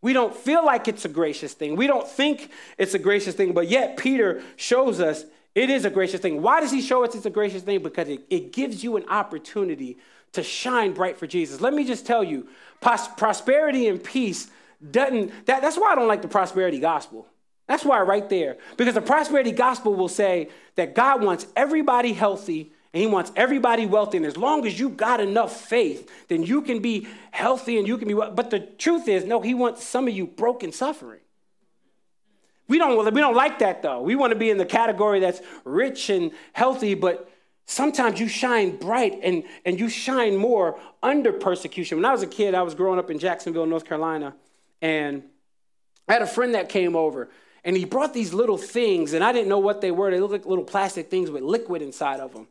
[0.02, 1.76] We don't feel like it's a gracious thing.
[1.76, 5.26] We don't think it's a gracious thing, but yet Peter shows us
[5.56, 6.42] it is a gracious thing.
[6.42, 7.84] Why does he show us it's a gracious thing?
[7.84, 9.98] Because it, it gives you an opportunity
[10.32, 11.60] to shine bright for Jesus.
[11.60, 12.48] Let me just tell you,
[12.80, 14.50] pros- prosperity and peace
[14.90, 17.28] doesn't, that, that's why I don't like the prosperity gospel.
[17.68, 18.56] That's why right there.
[18.78, 23.86] Because the prosperity gospel will say that God wants everybody healthy and he wants everybody
[23.86, 24.18] wealthy.
[24.18, 27.98] And as long as you got enough faith, then you can be healthy and you
[27.98, 28.32] can be well.
[28.32, 31.22] But the truth is, no, he wants some of you broken suffering.
[32.68, 34.02] We don't, we don't like that though.
[34.02, 37.30] We want to be in the category that's rich and healthy, but
[37.66, 41.98] sometimes you shine bright and, and you shine more under persecution.
[41.98, 44.34] When I was a kid, I was growing up in Jacksonville, North Carolina,
[44.82, 45.24] and
[46.08, 47.30] I had a friend that came over.
[47.64, 50.10] And he brought these little things, and I didn't know what they were.
[50.10, 52.48] They looked like little plastic things with liquid inside of them.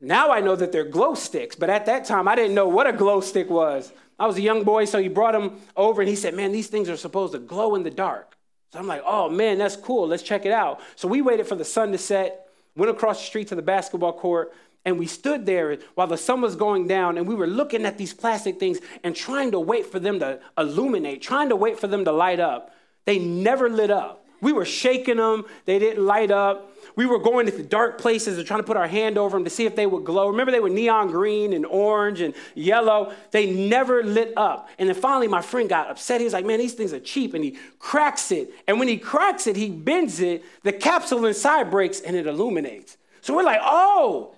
[0.00, 2.86] Now I know that they're glow sticks, but at that time I didn't know what
[2.86, 3.92] a glow stick was.
[4.18, 6.68] I was a young boy, so he brought them over and he said, Man, these
[6.68, 8.36] things are supposed to glow in the dark.
[8.72, 10.08] So I'm like, oh man, that's cool.
[10.08, 10.80] Let's check it out.
[10.96, 14.12] So we waited for the sun to set, went across the street to the basketball
[14.12, 14.52] court,
[14.84, 17.96] and we stood there while the sun was going down, and we were looking at
[17.96, 21.86] these plastic things and trying to wait for them to illuminate, trying to wait for
[21.86, 22.74] them to light up.
[23.06, 24.26] They never lit up.
[24.40, 26.70] We were shaking them, they didn't light up.
[26.98, 29.44] We were going to the dark places and trying to put our hand over them
[29.44, 30.30] to see if they would glow.
[30.30, 33.12] Remember, they were neon green and orange and yellow.
[33.30, 34.68] They never lit up.
[34.80, 36.20] And then finally, my friend got upset.
[36.20, 37.34] He was like, Man, these things are cheap.
[37.34, 38.50] And he cracks it.
[38.66, 40.44] And when he cracks it, he bends it.
[40.64, 42.96] The capsule inside breaks and it illuminates.
[43.20, 44.34] So we're like, Oh,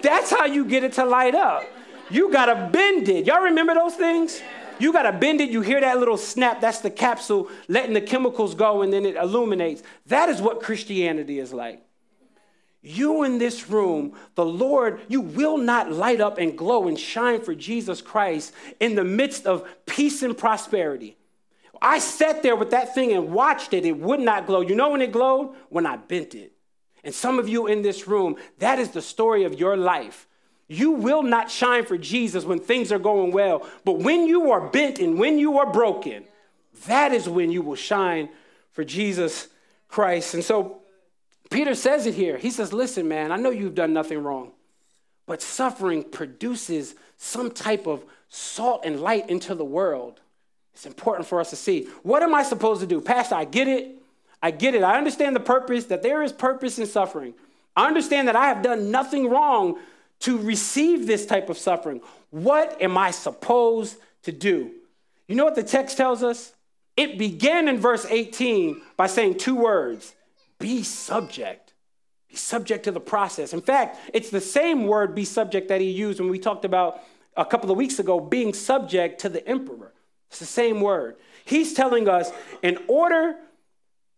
[0.00, 1.62] that's how you get it to light up.
[2.08, 3.26] You got to bend it.
[3.26, 4.40] Y'all remember those things?
[4.82, 5.50] You got to bend it.
[5.50, 6.60] You hear that little snap.
[6.60, 9.80] That's the capsule letting the chemicals go and then it illuminates.
[10.06, 11.80] That is what Christianity is like.
[12.82, 17.40] You in this room, the Lord, you will not light up and glow and shine
[17.42, 21.16] for Jesus Christ in the midst of peace and prosperity.
[21.80, 23.86] I sat there with that thing and watched it.
[23.86, 24.62] It would not glow.
[24.62, 25.54] You know when it glowed?
[25.68, 26.54] When I bent it.
[27.04, 30.26] And some of you in this room, that is the story of your life.
[30.68, 33.66] You will not shine for Jesus when things are going well.
[33.84, 36.24] But when you are bent and when you are broken,
[36.86, 38.28] that is when you will shine
[38.72, 39.48] for Jesus
[39.88, 40.34] Christ.
[40.34, 40.80] And so
[41.50, 42.38] Peter says it here.
[42.38, 44.52] He says, Listen, man, I know you've done nothing wrong,
[45.26, 50.20] but suffering produces some type of salt and light into the world.
[50.72, 51.84] It's important for us to see.
[52.02, 53.00] What am I supposed to do?
[53.00, 53.98] Pastor, I get it.
[54.42, 54.82] I get it.
[54.82, 57.34] I understand the purpose, that there is purpose in suffering.
[57.76, 59.78] I understand that I have done nothing wrong
[60.22, 62.00] to receive this type of suffering.
[62.30, 64.70] What am I supposed to do?
[65.26, 66.52] You know what the text tells us?
[66.96, 70.14] It began in verse 18 by saying two words
[70.58, 71.72] be subject.
[72.28, 73.52] Be subject to the process.
[73.52, 77.00] In fact, it's the same word, be subject, that he used when we talked about
[77.36, 79.92] a couple of weeks ago being subject to the emperor.
[80.30, 81.16] It's the same word.
[81.44, 82.30] He's telling us
[82.62, 83.36] in order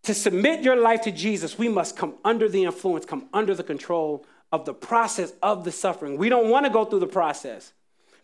[0.02, 3.64] to submit your life to Jesus, we must come under the influence, come under the
[3.64, 6.16] control of the process of the suffering.
[6.16, 7.72] We don't want to go through the process.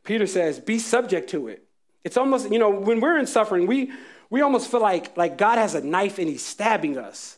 [0.04, 1.64] Peter says, be subject to it.
[2.04, 3.90] It's almost, you know, when we're in suffering, we,
[4.30, 7.36] we almost feel like, like God has a knife and he's stabbing us.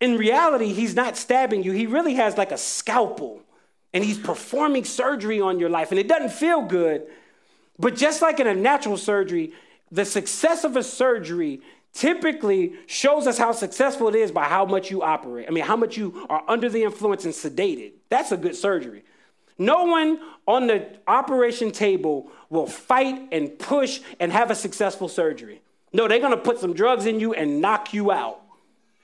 [0.00, 1.72] In reality, he's not stabbing you.
[1.72, 3.42] He really has like a scalpel
[3.92, 5.90] and he's performing surgery on your life.
[5.90, 7.02] And it doesn't feel good.
[7.76, 9.52] But just like in a natural surgery,
[9.90, 11.60] the success of a surgery
[11.92, 15.46] typically shows us how successful it is by how much you operate.
[15.48, 17.92] I mean, how much you are under the influence and sedated.
[18.08, 19.04] That's a good surgery.
[19.58, 25.60] No one on the operation table will fight and push and have a successful surgery.
[25.92, 28.40] No, they're gonna put some drugs in you and knock you out.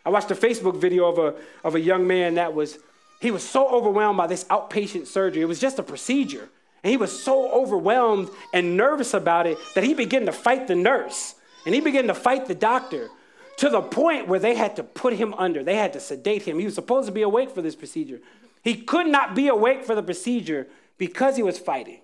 [0.07, 2.79] I watched a Facebook video of a, of a young man that was,
[3.21, 5.43] he was so overwhelmed by this outpatient surgery.
[5.43, 6.49] It was just a procedure.
[6.83, 10.77] And he was so overwhelmed and nervous about it that he began to fight the
[10.77, 11.35] nurse
[11.67, 13.09] and he began to fight the doctor
[13.59, 15.63] to the point where they had to put him under.
[15.65, 16.59] They had to sedate him.
[16.59, 18.21] He was supposed to be awake for this procedure.
[18.63, 22.01] He could not be awake for the procedure because he was fighting.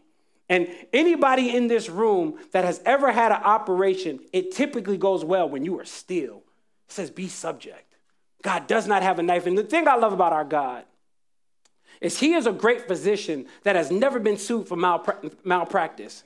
[0.48, 5.48] And anybody in this room that has ever had an operation, it typically goes well
[5.48, 6.42] when you are still.
[6.86, 7.94] It says, be subject.
[8.42, 9.46] God does not have a knife.
[9.46, 10.84] And the thing I love about our God
[12.00, 16.24] is he is a great physician that has never been sued for malpractice.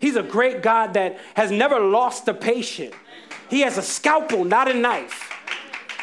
[0.00, 2.94] He's a great God that has never lost a patient.
[3.48, 5.30] He has a scalpel, not a knife.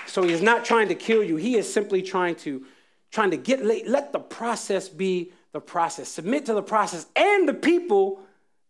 [0.08, 1.38] So he is not trying to kill you.
[1.38, 2.66] He is simply trying to
[3.12, 6.10] trying to get let the process be the process.
[6.10, 8.22] Submit to the process and the people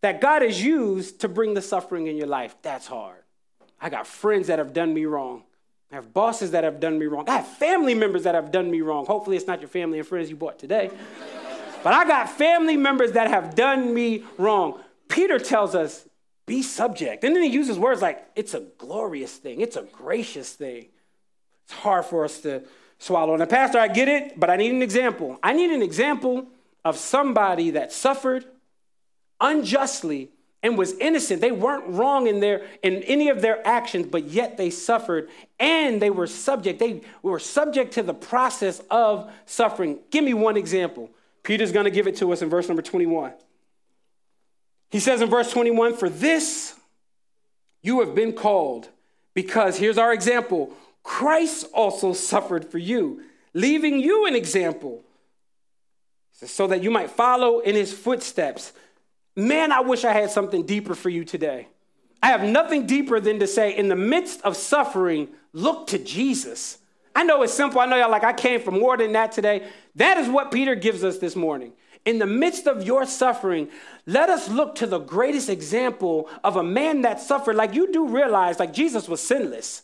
[0.02, 2.56] that God has used to bring the suffering in your life.
[2.62, 3.18] That's hard.
[3.80, 5.44] I got friends that have done me wrong.
[5.92, 7.28] I have bosses that have done me wrong.
[7.28, 9.06] I have family members that have done me wrong.
[9.06, 10.90] Hopefully, it's not your family and friends you bought today.
[11.84, 14.80] but I got family members that have done me wrong.
[15.12, 16.08] Peter tells us,
[16.46, 17.24] be subject.
[17.24, 20.88] And then he uses words like, it's a glorious thing, it's a gracious thing.
[21.66, 22.64] It's hard for us to
[22.98, 23.34] swallow.
[23.34, 25.40] And, a Pastor, I get it, but I need an example.
[25.44, 26.48] I need an example
[26.84, 28.46] of somebody that suffered
[29.40, 30.30] unjustly
[30.64, 31.42] and was innocent.
[31.42, 36.02] They weren't wrong in their in any of their actions, but yet they suffered and
[36.02, 36.80] they were subject.
[36.80, 40.00] They were subject to the process of suffering.
[40.12, 41.10] Give me one example.
[41.44, 43.34] Peter's going to give it to us in verse number 21.
[44.92, 46.76] He says in verse 21, "For this
[47.82, 48.90] you have been called,
[49.34, 50.74] because here's our example.
[51.02, 53.24] Christ also suffered for you,
[53.54, 55.04] leaving you an example,
[56.32, 58.74] so that you might follow in his footsteps."
[59.36, 61.68] Man, I wish I had something deeper for you today.
[62.22, 66.78] I have nothing deeper than to say, in the midst of suffering, look to Jesus.
[67.16, 67.80] I know it's simple.
[67.80, 69.68] I know y'all like, I came for more than that today.
[69.96, 71.74] That is what Peter gives us this morning.
[72.06, 73.70] In the midst of your suffering,
[74.08, 77.56] let us look to the greatest example of a man that suffered.
[77.56, 79.84] Like you do realize, like Jesus was sinless.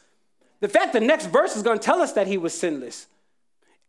[0.60, 3.06] The fact the next verse is going to tell us that he was sinless.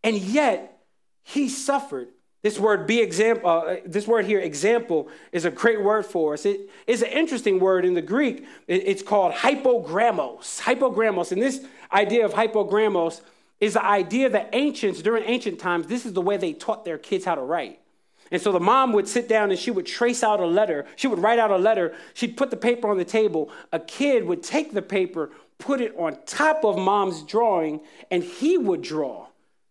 [0.05, 0.79] And yet,
[1.23, 2.09] he suffered.
[2.43, 6.47] This word be example, uh, this word here, example, is a great word for us.
[6.47, 8.47] It is an interesting word in the Greek.
[8.69, 10.61] it's called hypogrammos.
[10.61, 11.33] Hypogrammos.
[11.33, 13.23] And this idea of hypogrammos
[13.61, 16.99] is the idea that ancients, during ancient times, this is the way they taught their
[16.99, 17.81] kids how to write.
[18.31, 20.87] And so the mom would sit down and she would trace out a letter.
[20.97, 21.95] She would write out a letter.
[22.15, 23.51] She'd put the paper on the table.
[23.73, 28.59] A kid would take the paper, put it on top of mom's drawing, and he
[28.59, 29.27] would draw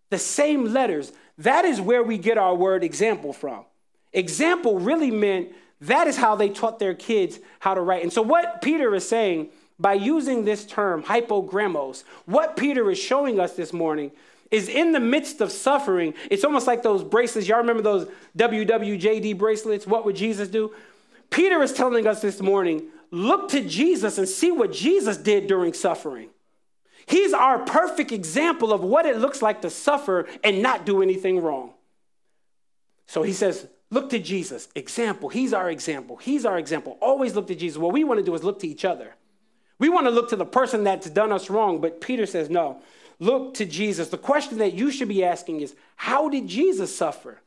[0.10, 3.66] the same letters that is where we get our word example from.
[4.14, 8.02] Example really meant that is how they taught their kids how to write.
[8.02, 13.40] And so, what Peter is saying by using this term, hypogrammos, what Peter is showing
[13.40, 14.12] us this morning
[14.52, 17.48] is in the midst of suffering, it's almost like those bracelets.
[17.48, 19.86] Y'all remember those WWJD bracelets?
[19.86, 20.74] What would Jesus do?
[21.30, 25.74] Peter is telling us this morning look to Jesus and see what Jesus did during
[25.74, 26.30] suffering.
[27.06, 31.42] He's our perfect example of what it looks like to suffer and not do anything
[31.42, 31.74] wrong.
[33.08, 35.30] So he says, Look to Jesus, example.
[35.30, 36.18] He's our example.
[36.18, 36.98] He's our example.
[37.02, 37.78] Always look to Jesus.
[37.78, 39.16] What we want to do is look to each other.
[39.80, 42.82] We want to look to the person that's done us wrong, but Peter says, No,
[43.20, 44.10] look to Jesus.
[44.10, 47.40] The question that you should be asking is, How did Jesus suffer?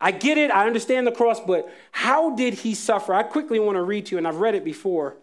[0.00, 3.14] I get it, I understand the cross, but how did he suffer?
[3.14, 5.16] I quickly want to read to you, and I've read it before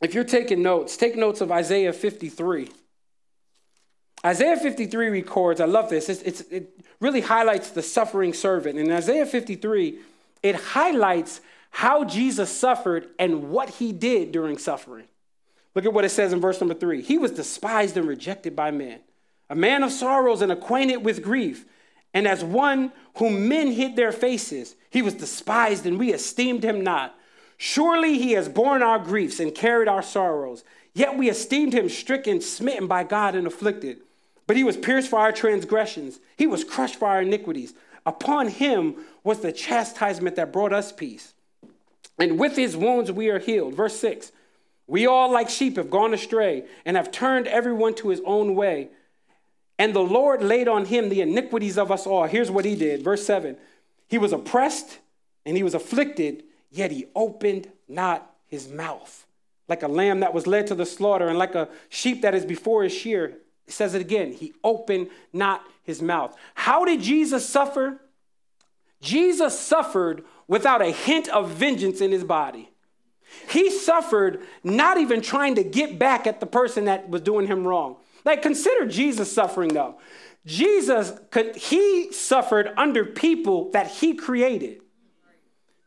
[0.00, 2.70] if you're taking notes, take notes of Isaiah 53.
[4.24, 8.78] Isaiah 53 records, I love this, it's, it's, it really highlights the suffering servant.
[8.78, 9.98] In Isaiah 53,
[10.42, 11.40] it highlights
[11.70, 15.06] how Jesus suffered and what he did during suffering.
[15.74, 17.02] Look at what it says in verse number three.
[17.02, 19.00] He was despised and rejected by men,
[19.48, 21.64] a man of sorrows and acquainted with grief.
[22.12, 26.82] And as one whom men hid their faces, he was despised and we esteemed him
[26.82, 27.14] not.
[27.56, 30.64] Surely he has borne our griefs and carried our sorrows.
[30.92, 34.00] Yet we esteemed him stricken, smitten by God, and afflicted.
[34.46, 37.74] But he was pierced for our transgressions, he was crushed for our iniquities.
[38.06, 41.34] Upon him was the chastisement that brought us peace.
[42.18, 43.74] And with his wounds we are healed.
[43.74, 44.32] Verse 6
[44.90, 48.88] We all, like sheep, have gone astray and have turned everyone to his own way.
[49.78, 52.26] And the Lord laid on him the iniquities of us all.
[52.26, 53.04] Here's what he did.
[53.04, 53.56] Verse 7
[54.08, 54.98] He was oppressed
[55.46, 59.26] and he was afflicted yet he opened not his mouth.
[59.68, 62.44] Like a lamb that was led to the slaughter, and like a sheep that is
[62.44, 63.36] before his shear.
[63.68, 66.36] It says it again, he opened not his mouth.
[66.54, 68.00] How did Jesus suffer?
[69.00, 72.69] Jesus suffered without a hint of vengeance in his body.
[73.48, 77.66] He suffered not even trying to get back at the person that was doing him
[77.66, 77.96] wrong.
[78.24, 79.98] Like, consider Jesus suffering though.
[80.46, 84.80] Jesus, could, he suffered under people that he created.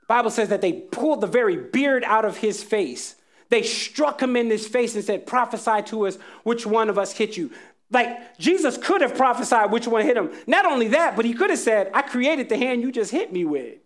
[0.08, 3.16] Bible says that they pulled the very beard out of his face.
[3.50, 7.14] They struck him in his face and said, Prophesy to us which one of us
[7.14, 7.52] hit you.
[7.90, 10.32] Like Jesus could have prophesied which one hit him.
[10.48, 13.32] Not only that, but he could have said, I created the hand you just hit
[13.32, 13.78] me with.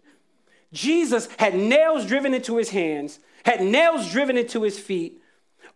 [0.74, 5.22] Jesus had nails driven into his hands, had nails driven into his feet,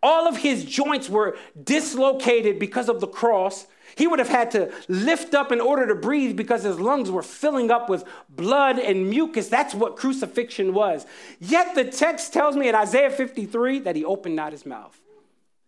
[0.03, 3.67] All of his joints were dislocated because of the cross.
[3.95, 7.21] He would have had to lift up in order to breathe because his lungs were
[7.21, 9.47] filling up with blood and mucus.
[9.47, 11.05] That's what crucifixion was.
[11.39, 14.99] Yet the text tells me in Isaiah 53 that he opened not his mouth.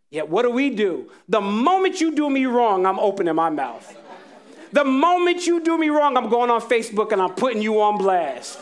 [0.10, 1.12] Yet what do we do?
[1.28, 3.96] The moment you do me wrong, I'm opening my mouth.
[4.72, 8.00] The moment you do me wrong, I'm going on Facebook and I'm putting you on
[8.00, 8.58] blast.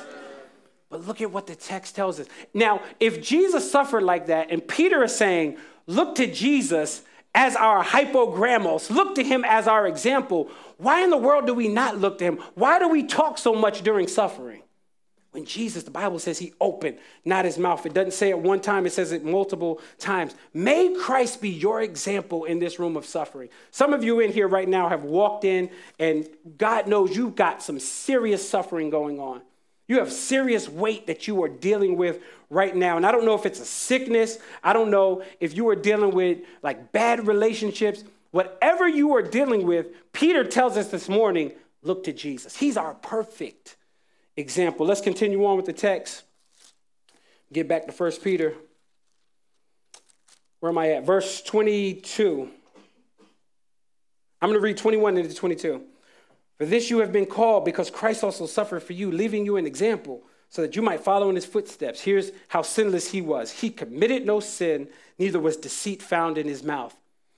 [0.92, 2.28] But look at what the text tells us.
[2.54, 7.02] Now, if Jesus suffered like that, and Peter is saying, look to Jesus
[7.34, 11.70] as our hypogrammos, look to him as our example, why in the world do we
[11.70, 12.40] not look to him?
[12.56, 14.64] Why do we talk so much during suffering?
[15.32, 17.86] When Jesus, the Bible says he opened not his mouth.
[17.86, 20.36] It doesn't say it one time, it says it multiple times.
[20.54, 23.48] May Christ be your example in this room of suffering.
[23.72, 25.70] Some of you in here right now have walked in,
[26.00, 26.28] and
[26.58, 29.42] God knows you've got some serious suffering going on.
[29.92, 32.96] You have serious weight that you are dealing with right now.
[32.96, 34.38] And I don't know if it's a sickness.
[34.64, 38.06] I don't know if you are dealing with like bad relationships.
[38.32, 41.52] Whatever you are dealing with, Peter tells us this morning
[41.84, 42.56] look to Jesus.
[42.56, 43.76] He's our perfect
[44.38, 44.86] example.
[44.86, 46.24] Let's continue on with the text.
[47.52, 48.54] Get back to 1 Peter.
[50.62, 51.06] Where am I at?
[51.06, 52.50] Verse 22.
[54.42, 55.84] I'm going to read 21 into 22.
[56.62, 59.66] For this you have been called, because Christ also suffered for you, leaving you an
[59.66, 62.02] example, so that you might follow in his footsteps.
[62.02, 64.88] Here's how sinless he was He committed no sin,
[65.18, 66.96] neither was deceit found in his mouth.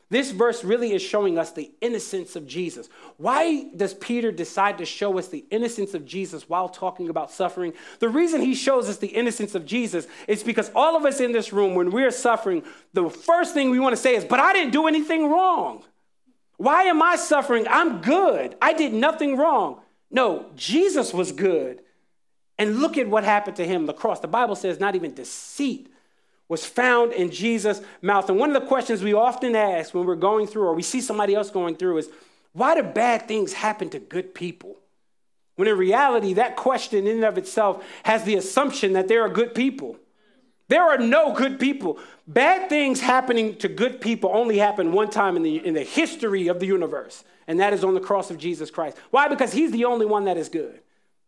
[0.10, 2.90] This verse really is showing us the innocence of Jesus.
[3.16, 7.72] Why does Peter decide to show us the innocence of Jesus while talking about suffering?
[8.00, 11.32] The reason he shows us the innocence of Jesus is because all of us in
[11.32, 12.62] this room, when we're suffering,
[12.92, 15.86] the first thing we want to say is, But I didn't do anything wrong.
[16.58, 17.66] Why am I suffering?
[17.70, 18.56] I'm good.
[18.62, 19.82] I did nothing wrong.
[20.12, 21.82] No, Jesus was good.
[22.58, 24.20] And look at what happened to him, the cross.
[24.20, 25.92] The Bible says not even deceit
[26.48, 28.30] was found in Jesus' mouth.
[28.30, 31.02] And one of the questions we often ask when we're going through or we see
[31.02, 32.10] somebody else going through is,
[32.52, 34.78] why do bad things happen to good people?
[35.56, 39.30] When in reality, that question in and of itself has the assumption that there are
[39.30, 39.98] good people.
[40.70, 42.00] There are no good people.
[42.28, 46.48] Bad things happening to good people only happen one time in the, in the history
[46.48, 48.98] of the universe, and that is on the cross of Jesus Christ.
[49.12, 49.28] Why?
[49.28, 50.80] Because he's the only one that is good.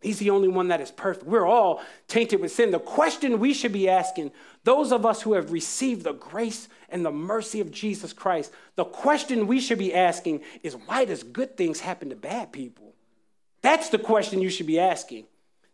[0.01, 1.25] He's the only one that is perfect.
[1.25, 2.71] We're all tainted with sin.
[2.71, 4.31] The question we should be asking,
[4.63, 8.85] those of us who have received the grace and the mercy of Jesus Christ, the
[8.85, 12.93] question we should be asking is why does good things happen to bad people?
[13.61, 15.25] That's the question you should be asking.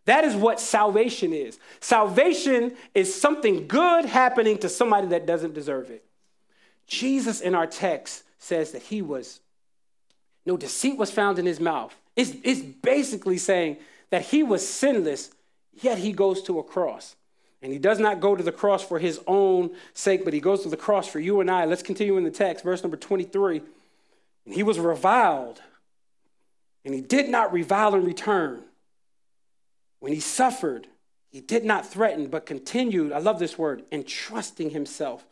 [0.04, 1.58] That is what salvation is.
[1.80, 6.04] Salvation is something good happening to somebody that doesn't deserve it.
[6.86, 9.40] Jesus in our text says that he was,
[10.44, 11.94] no deceit was found in his mouth.
[12.16, 13.76] It's, it's basically saying
[14.10, 15.30] that he was sinless,
[15.80, 17.14] yet he goes to a cross.
[17.62, 20.64] And he does not go to the cross for his own sake, but he goes
[20.64, 21.64] to the cross for you and I.
[21.64, 23.62] Let's continue in the text, verse number 23.
[24.46, 25.62] And he was reviled,
[26.84, 28.64] and he did not revile in return.
[30.02, 30.88] When he suffered,
[31.28, 35.24] he did not threaten, but continued, I love this word, entrusting himself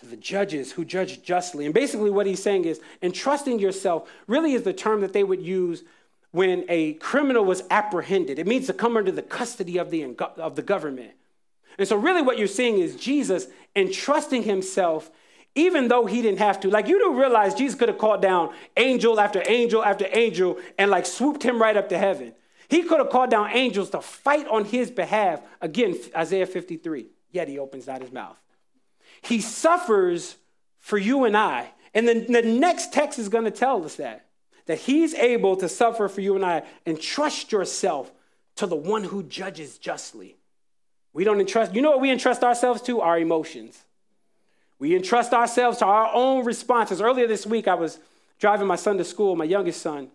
[0.00, 1.64] to the judges who judge justly.
[1.64, 5.40] And basically, what he's saying is, entrusting yourself really is the term that they would
[5.40, 5.84] use
[6.32, 8.38] when a criminal was apprehended.
[8.38, 10.04] It means to come under the custody of the,
[10.36, 11.12] of the government.
[11.78, 15.10] And so, really, what you're seeing is Jesus entrusting himself,
[15.54, 16.68] even though he didn't have to.
[16.68, 20.90] Like, you don't realize Jesus could have called down angel after angel after angel and
[20.90, 22.34] like swooped him right up to heaven.
[22.68, 25.40] He could have called down angels to fight on his behalf.
[25.60, 27.06] Again, Isaiah 53.
[27.30, 28.36] Yet he opens not his mouth.
[29.22, 30.36] He suffers
[30.78, 31.70] for you and I.
[31.94, 34.26] And then the next text is going to tell us that.
[34.66, 38.12] That he's able to suffer for you and I and trust yourself
[38.56, 40.36] to the one who judges justly.
[41.12, 43.00] We don't entrust, you know what we entrust ourselves to?
[43.00, 43.82] Our emotions.
[44.78, 47.00] We entrust ourselves to our own responses.
[47.00, 47.98] Earlier this week, I was
[48.38, 50.08] driving my son to school, my youngest son.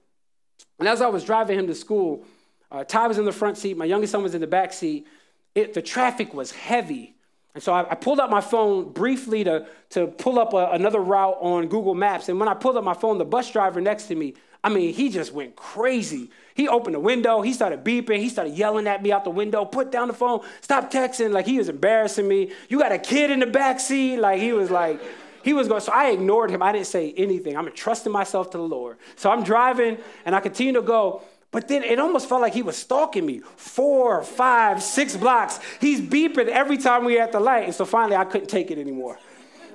[0.80, 2.26] And as I was driving him to school,
[2.72, 5.08] uh, Ty was in the front seat, my youngest son was in the back seat.
[5.56, 7.16] It, the traffic was heavy.
[7.54, 11.00] And so I, I, pulled up my phone briefly to, to pull up a, another
[11.00, 12.30] route on Google Maps.
[12.30, 14.94] And when I pulled up my phone, the bus driver next to me, I mean,
[14.94, 16.30] he just went crazy.
[16.54, 19.66] He opened the window, he started beeping, he started yelling at me out the window,
[19.66, 21.32] put down the phone, stop texting.
[21.32, 22.52] Like he was embarrassing me.
[22.70, 24.18] You got a kid in the back seat.
[24.18, 25.02] Like he was like,
[25.44, 26.62] he was going, so I ignored him.
[26.62, 27.56] I didn't say anything.
[27.56, 28.98] I'm entrusting myself to the Lord.
[29.16, 31.22] So I'm driving and I continue to go.
[31.52, 33.40] But then it almost felt like he was stalking me.
[33.56, 35.60] Four, five, six blocks.
[35.80, 37.66] He's beeping every time we at the light.
[37.66, 39.18] And so finally, I couldn't take it anymore.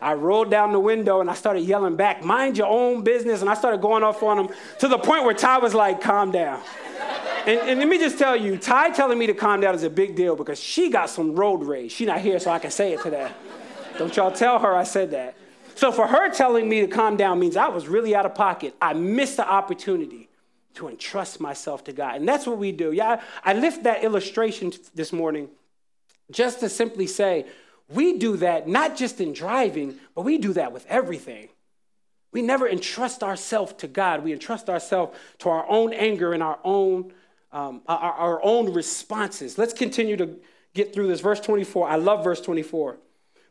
[0.01, 3.41] I rolled down the window and I started yelling back, mind your own business.
[3.41, 4.49] And I started going off on him
[4.81, 6.61] to the point where Ty was like, calm down.
[7.47, 9.91] And, and, let me just tell you, Ty telling me to calm down is a
[9.91, 11.91] big deal because she got some road rage.
[11.91, 13.35] She not here, so I can say it to that.
[13.99, 15.35] Don't y'all tell her I said that.
[15.75, 18.77] So for her telling me to calm down means I was really out of pocket.
[18.81, 20.29] I missed the opportunity
[20.75, 22.17] to entrust myself to God.
[22.17, 22.93] And that's what we do.
[22.93, 25.49] Yeah, I lift that illustration this morning
[26.31, 27.47] just to simply say,
[27.89, 31.49] we do that not just in driving, but we do that with everything.
[32.33, 34.25] We never entrust ourselves to God.
[34.25, 37.13] We entrust ourselves to our own anger and our own,
[37.53, 39.59] um, our, our own responses.
[39.59, 40.39] Let's continue to
[40.75, 41.21] get through this.
[41.21, 41.89] Verse 24.
[41.89, 42.97] I love verse 24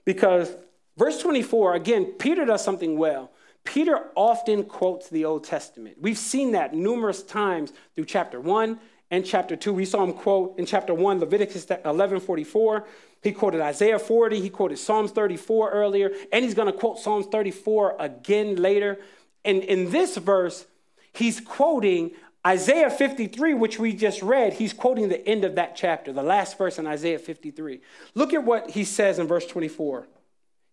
[0.03, 0.55] because
[0.97, 3.29] verse 24, again, Peter does something well.
[3.63, 5.97] Peter often quotes the Old Testament.
[5.99, 8.79] We've seen that numerous times through chapter 1
[9.11, 9.73] and chapter 2.
[9.73, 12.87] We saw him quote in chapter 1, Leviticus 11 44.
[13.21, 14.39] He quoted Isaiah 40.
[14.39, 16.11] He quoted Psalms 34 earlier.
[16.31, 18.99] And he's going to quote Psalms 34 again later.
[19.45, 20.65] And in this verse,
[21.13, 22.11] he's quoting
[22.45, 24.53] Isaiah 53, which we just read.
[24.53, 27.81] He's quoting the end of that chapter, the last verse in Isaiah 53.
[28.15, 30.07] Look at what he says in verse 24.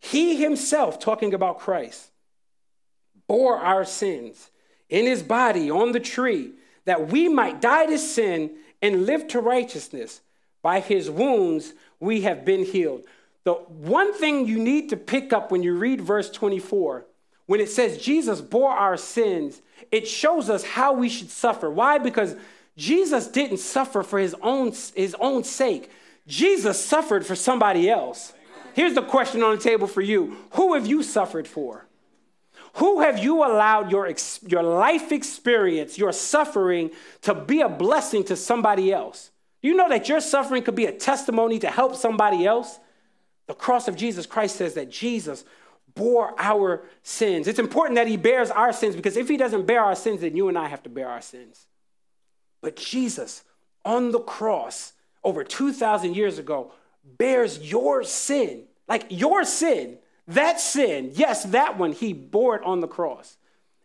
[0.01, 2.11] He himself, talking about Christ,
[3.29, 4.51] bore our sins
[4.89, 6.53] in his body on the tree,
[6.87, 8.51] that we might die to sin
[8.83, 10.21] and live to righteousness.
[10.63, 13.05] By his wounds we have been healed.
[13.45, 17.07] The one thing you need to pick up when you read verse 24,
[17.47, 21.71] when it says Jesus bore our sins, it shows us how we should suffer.
[21.71, 21.99] Why?
[21.99, 22.35] Because
[22.77, 25.91] Jesus didn't suffer for his own, his own sake.
[26.27, 28.35] Jesus suffered for somebody else.
[28.75, 31.88] Here's the question on the table for you Who have you suffered for?
[32.79, 34.09] Who have you allowed your,
[34.47, 36.91] your life experience, your suffering,
[37.23, 39.31] to be a blessing to somebody else?
[39.61, 42.79] You know that your suffering could be a testimony to help somebody else?
[43.49, 45.45] The cross of Jesus Christ says that Jesus
[45.97, 47.49] bore our sins.
[47.49, 50.37] It's important that he bears our sins because if he doesn't bear our sins, then
[50.37, 51.67] you and I have to bear our sins.
[52.61, 53.43] But Jesus
[53.85, 54.93] on the cross
[55.25, 56.71] over 2,000 years ago
[57.03, 59.99] bears your sin, like your sin,
[60.29, 63.37] that sin, yes, that one, he bore it on the cross.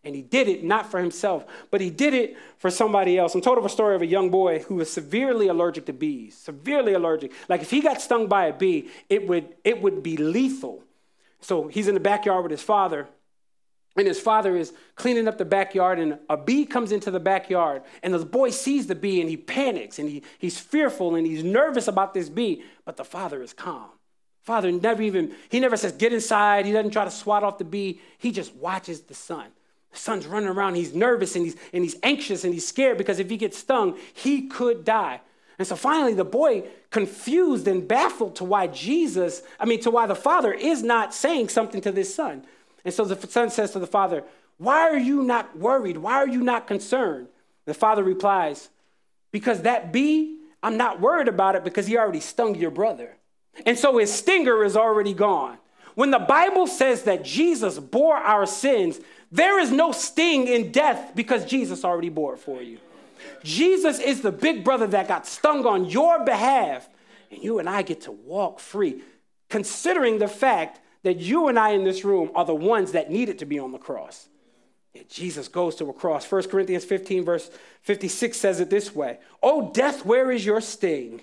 [0.04, 3.34] And he did it not for himself, but he did it for somebody else.
[3.34, 6.36] I'm told of a story of a young boy who was severely allergic to bees,
[6.36, 7.32] severely allergic.
[7.48, 10.84] Like if he got stung by a bee, it would, it would be lethal.
[11.40, 13.08] So he's in the backyard with his father,
[13.96, 17.82] and his father is cleaning up the backyard, and a bee comes into the backyard,
[18.02, 21.44] and the boy sees the bee, and he panics, and he, he's fearful, and he's
[21.44, 23.88] nervous about this bee, but the father is calm.
[24.44, 26.66] Father never even, he never says, get inside.
[26.66, 28.00] He doesn't try to swat off the bee.
[28.18, 29.46] He just watches the son.
[29.90, 30.74] The son's running around.
[30.74, 33.98] He's nervous and he's, and he's anxious and he's scared because if he gets stung,
[34.12, 35.22] he could die.
[35.58, 40.06] And so finally, the boy, confused and baffled to why Jesus, I mean, to why
[40.06, 42.44] the father is not saying something to this son.
[42.84, 44.24] And so the son says to the father,
[44.58, 45.96] Why are you not worried?
[45.98, 47.28] Why are you not concerned?
[47.64, 48.68] The father replies,
[49.30, 53.16] Because that bee, I'm not worried about it because he already stung your brother.
[53.66, 55.58] And so his stinger is already gone.
[55.94, 58.98] When the Bible says that Jesus bore our sins,
[59.30, 62.78] there is no sting in death because Jesus already bore it for you.
[63.42, 66.88] Jesus is the big brother that got stung on your behalf,
[67.30, 69.02] and you and I get to walk free,
[69.48, 73.38] considering the fact that you and I in this room are the ones that needed
[73.38, 74.28] to be on the cross.
[75.08, 76.30] Jesus goes to a cross.
[76.30, 77.50] 1 Corinthians 15, verse
[77.82, 81.22] 56 says it this way Oh, death, where is your sting?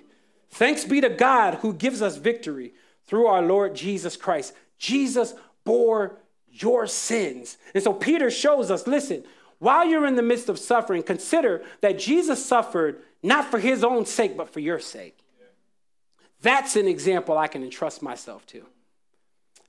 [0.51, 2.73] Thanks be to God who gives us victory
[3.07, 4.53] through our Lord Jesus Christ.
[4.77, 5.33] Jesus
[5.63, 6.17] bore
[6.51, 7.57] your sins.
[7.73, 9.23] And so Peter shows us listen,
[9.59, 14.05] while you're in the midst of suffering, consider that Jesus suffered not for his own
[14.05, 15.17] sake, but for your sake.
[16.41, 18.65] That's an example I can entrust myself to.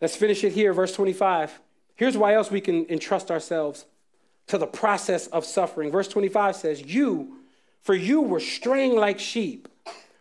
[0.01, 1.61] Let's finish it here, verse 25.
[1.95, 3.85] Here's why else we can entrust ourselves
[4.47, 5.93] to the process of suffering.
[5.93, 7.37] Verse 25 says, You,
[7.83, 9.69] for you were straying like sheep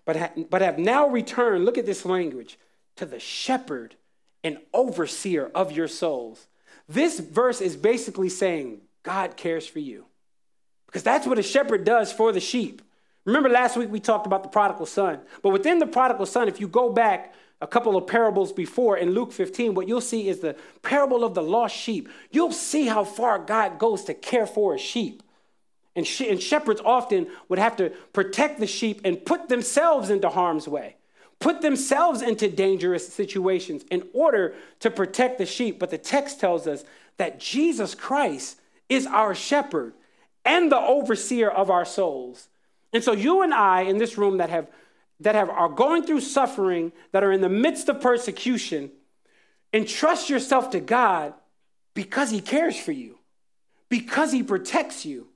[0.06, 2.58] but, ha- but have now returned, look at this language,
[2.96, 3.96] to the shepherd
[4.44, 6.48] and overseer of your souls.
[6.88, 10.06] This verse is basically saying God cares for you
[10.86, 12.82] because that's what a shepherd does for the sheep.
[13.26, 16.60] Remember last week we talked about the prodigal son, but within the prodigal son, if
[16.60, 20.40] you go back a couple of parables before in Luke 15, what you'll see is
[20.40, 22.10] the parable of the lost sheep.
[22.32, 25.22] You'll see how far God goes to care for a sheep.
[25.96, 30.30] And, she, and shepherds often would have to protect the sheep and put themselves into
[30.30, 30.96] harm's way,
[31.40, 35.80] put themselves into dangerous situations in order to protect the sheep.
[35.80, 36.86] But the text tells us
[37.18, 39.94] that Jesus Christ is our shepherd
[40.46, 42.48] and the overseer of our souls.
[42.94, 44.68] And so you and I in this room that have
[45.22, 48.92] that have are going through suffering, that are in the midst of persecution,
[49.72, 51.36] entrust yourself to God
[51.94, 53.20] because he cares for you,
[53.88, 55.28] because he protects you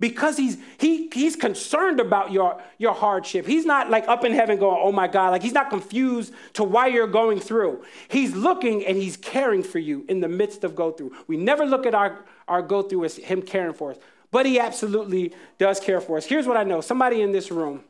[0.00, 3.46] because he's he he's concerned about your your hardship.
[3.46, 6.64] He's not like up in heaven going, "Oh my God," like he's not confused to
[6.64, 7.84] why you're going through.
[8.08, 11.12] He's looking and he's caring for you in the midst of go through.
[11.28, 13.98] We never look at our our go through as him caring for us,
[14.30, 16.24] but he absolutely does care for us.
[16.24, 16.80] Here's what I know.
[16.80, 17.84] Somebody in this room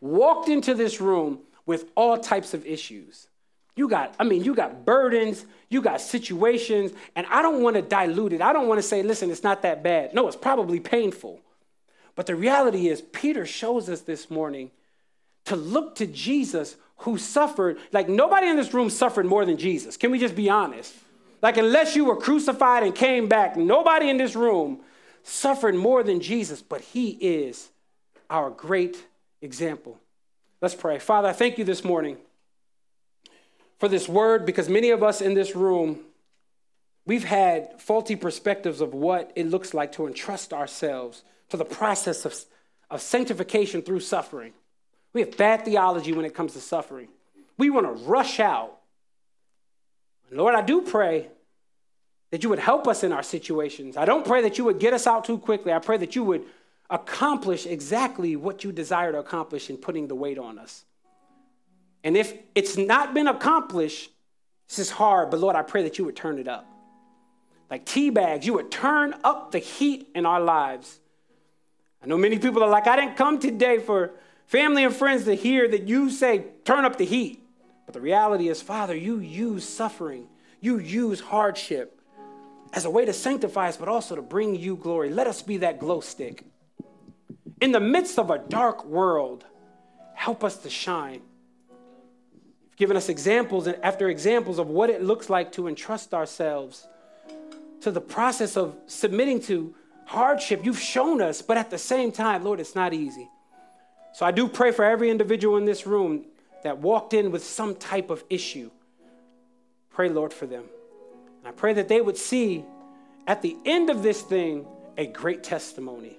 [0.00, 3.26] walked into this room with all types of issues.
[3.80, 7.82] You got, I mean, you got burdens, you got situations, and I don't want to
[7.82, 8.42] dilute it.
[8.42, 10.12] I don't want to say, listen, it's not that bad.
[10.12, 11.40] No, it's probably painful.
[12.14, 14.70] But the reality is, Peter shows us this morning
[15.46, 17.78] to look to Jesus who suffered.
[17.90, 19.96] Like, nobody in this room suffered more than Jesus.
[19.96, 20.94] Can we just be honest?
[21.40, 24.80] Like, unless you were crucified and came back, nobody in this room
[25.22, 27.70] suffered more than Jesus, but he is
[28.28, 29.06] our great
[29.40, 29.98] example.
[30.60, 30.98] Let's pray.
[30.98, 32.18] Father, I thank you this morning
[33.80, 36.00] for this word because many of us in this room,
[37.06, 42.26] we've had faulty perspectives of what it looks like to entrust ourselves to the process
[42.26, 42.34] of,
[42.90, 44.52] of sanctification through suffering.
[45.14, 47.08] We have bad theology when it comes to suffering.
[47.56, 48.76] We want to rush out.
[50.30, 51.28] Lord, I do pray
[52.30, 53.96] that you would help us in our situations.
[53.96, 55.72] I don't pray that you would get us out too quickly.
[55.72, 56.44] I pray that you would
[56.90, 60.84] accomplish exactly what you desire to accomplish in putting the weight on us.
[62.02, 64.10] And if it's not been accomplished,
[64.68, 66.66] this is hard, but Lord, I pray that you would turn it up.
[67.70, 70.98] Like tea bags, you would turn up the heat in our lives.
[72.02, 74.12] I know many people are like, I didn't come today for
[74.46, 77.42] family and friends to hear that you say, turn up the heat.
[77.84, 80.28] But the reality is, Father, you use suffering,
[80.60, 82.00] you use hardship
[82.72, 85.10] as a way to sanctify us, but also to bring you glory.
[85.10, 86.44] Let us be that glow stick.
[87.60, 89.44] In the midst of a dark world,
[90.14, 91.22] help us to shine
[92.76, 96.86] given us examples and after examples of what it looks like to entrust ourselves
[97.80, 99.74] to the process of submitting to
[100.06, 100.64] hardship.
[100.64, 103.28] You've shown us, but at the same time, Lord, it's not easy.
[104.12, 106.26] So I do pray for every individual in this room
[106.62, 108.70] that walked in with some type of issue.
[109.90, 110.64] Pray, Lord, for them.
[111.38, 112.64] And I pray that they would see
[113.26, 114.66] at the end of this thing
[114.98, 116.18] a great testimony.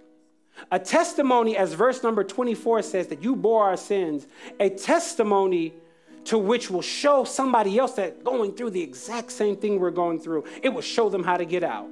[0.72, 4.28] A testimony, as verse number 24 says, that you bore our sins,
[4.60, 5.74] a testimony
[6.26, 10.20] to which will show somebody else that going through the exact same thing we're going
[10.20, 10.46] through.
[10.62, 11.88] It will show them how to get out.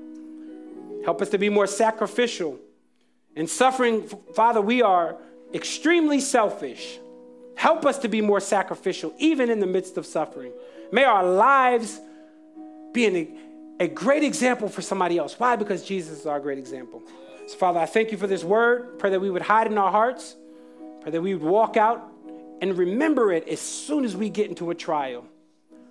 [1.03, 2.59] Help us to be more sacrificial.
[3.35, 5.17] In suffering, Father, we are
[5.53, 6.99] extremely selfish.
[7.55, 10.51] Help us to be more sacrificial, even in the midst of suffering.
[10.91, 11.99] May our lives
[12.93, 13.37] be an,
[13.79, 15.39] a great example for somebody else.
[15.39, 15.55] Why?
[15.55, 17.01] Because Jesus is our great example.
[17.47, 18.99] So, Father, I thank you for this word.
[18.99, 20.35] Pray that we would hide in our hearts.
[21.01, 22.08] Pray that we would walk out
[22.61, 25.25] and remember it as soon as we get into a trial.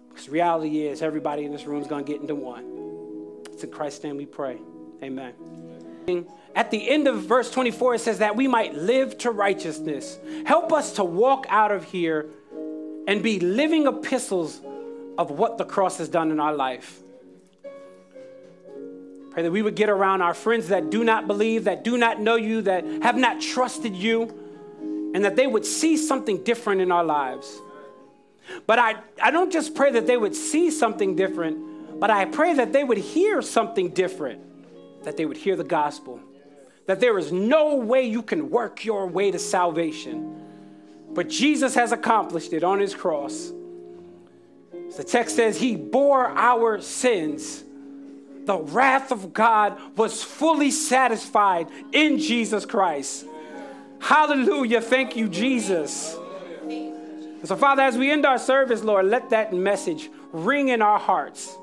[0.08, 3.44] Because reality is, everybody in this room is going to get into one.
[3.52, 4.58] It's in Christ's name we pray.
[5.02, 5.34] Amen.
[6.54, 10.18] At the end of verse 24, it says that we might live to righteousness.
[10.44, 12.30] Help us to walk out of here
[13.06, 14.60] and be living epistles
[15.18, 17.00] of what the cross has done in our life.
[19.30, 22.20] Pray that we would get around our friends that do not believe, that do not
[22.20, 24.47] know you, that have not trusted you
[25.14, 27.60] and that they would see something different in our lives.
[28.66, 32.54] But I, I don't just pray that they would see something different, but I pray
[32.54, 36.20] that they would hear something different, that they would hear the gospel,
[36.86, 40.42] that there is no way you can work your way to salvation,
[41.10, 43.52] but Jesus has accomplished it on his cross.
[44.96, 47.62] The text says he bore our sins.
[48.44, 53.26] The wrath of God was fully satisfied in Jesus Christ.
[54.00, 54.80] Hallelujah.
[54.80, 56.16] Thank you, Jesus.
[57.44, 61.56] So, Father, as we end our service, Lord, let that message ring in our hearts.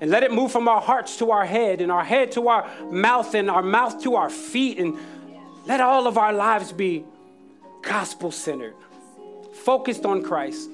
[0.00, 2.68] And let it move from our hearts to our head, and our head to our
[2.90, 4.78] mouth, and our mouth to our feet.
[4.78, 4.98] And
[5.66, 7.04] let all of our lives be
[7.82, 8.74] gospel centered,
[9.64, 10.68] focused on Christ.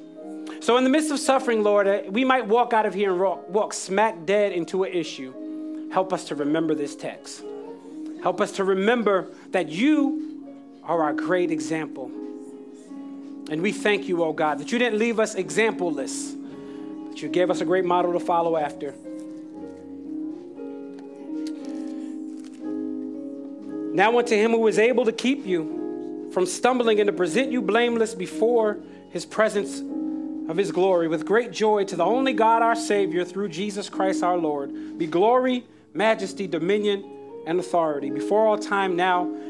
[0.60, 3.20] So, in the midst of suffering, Lord, uh, we might walk out of here and
[3.20, 5.90] walk, walk smack dead into an issue.
[5.92, 7.42] Help us to remember this text.
[8.22, 10.27] Help us to remember that you
[10.88, 12.10] are our great example.
[13.50, 16.34] And we thank you, oh God, that you didn't leave us exampleless,
[17.08, 18.94] but you gave us a great model to follow after.
[23.94, 27.60] Now unto him who is able to keep you from stumbling and to present you
[27.60, 28.78] blameless before
[29.10, 29.80] his presence
[30.50, 34.22] of his glory with great joy to the only God our Savior through Jesus Christ
[34.22, 34.98] our Lord.
[34.98, 37.04] Be glory, majesty, dominion,
[37.46, 39.28] and authority before all time now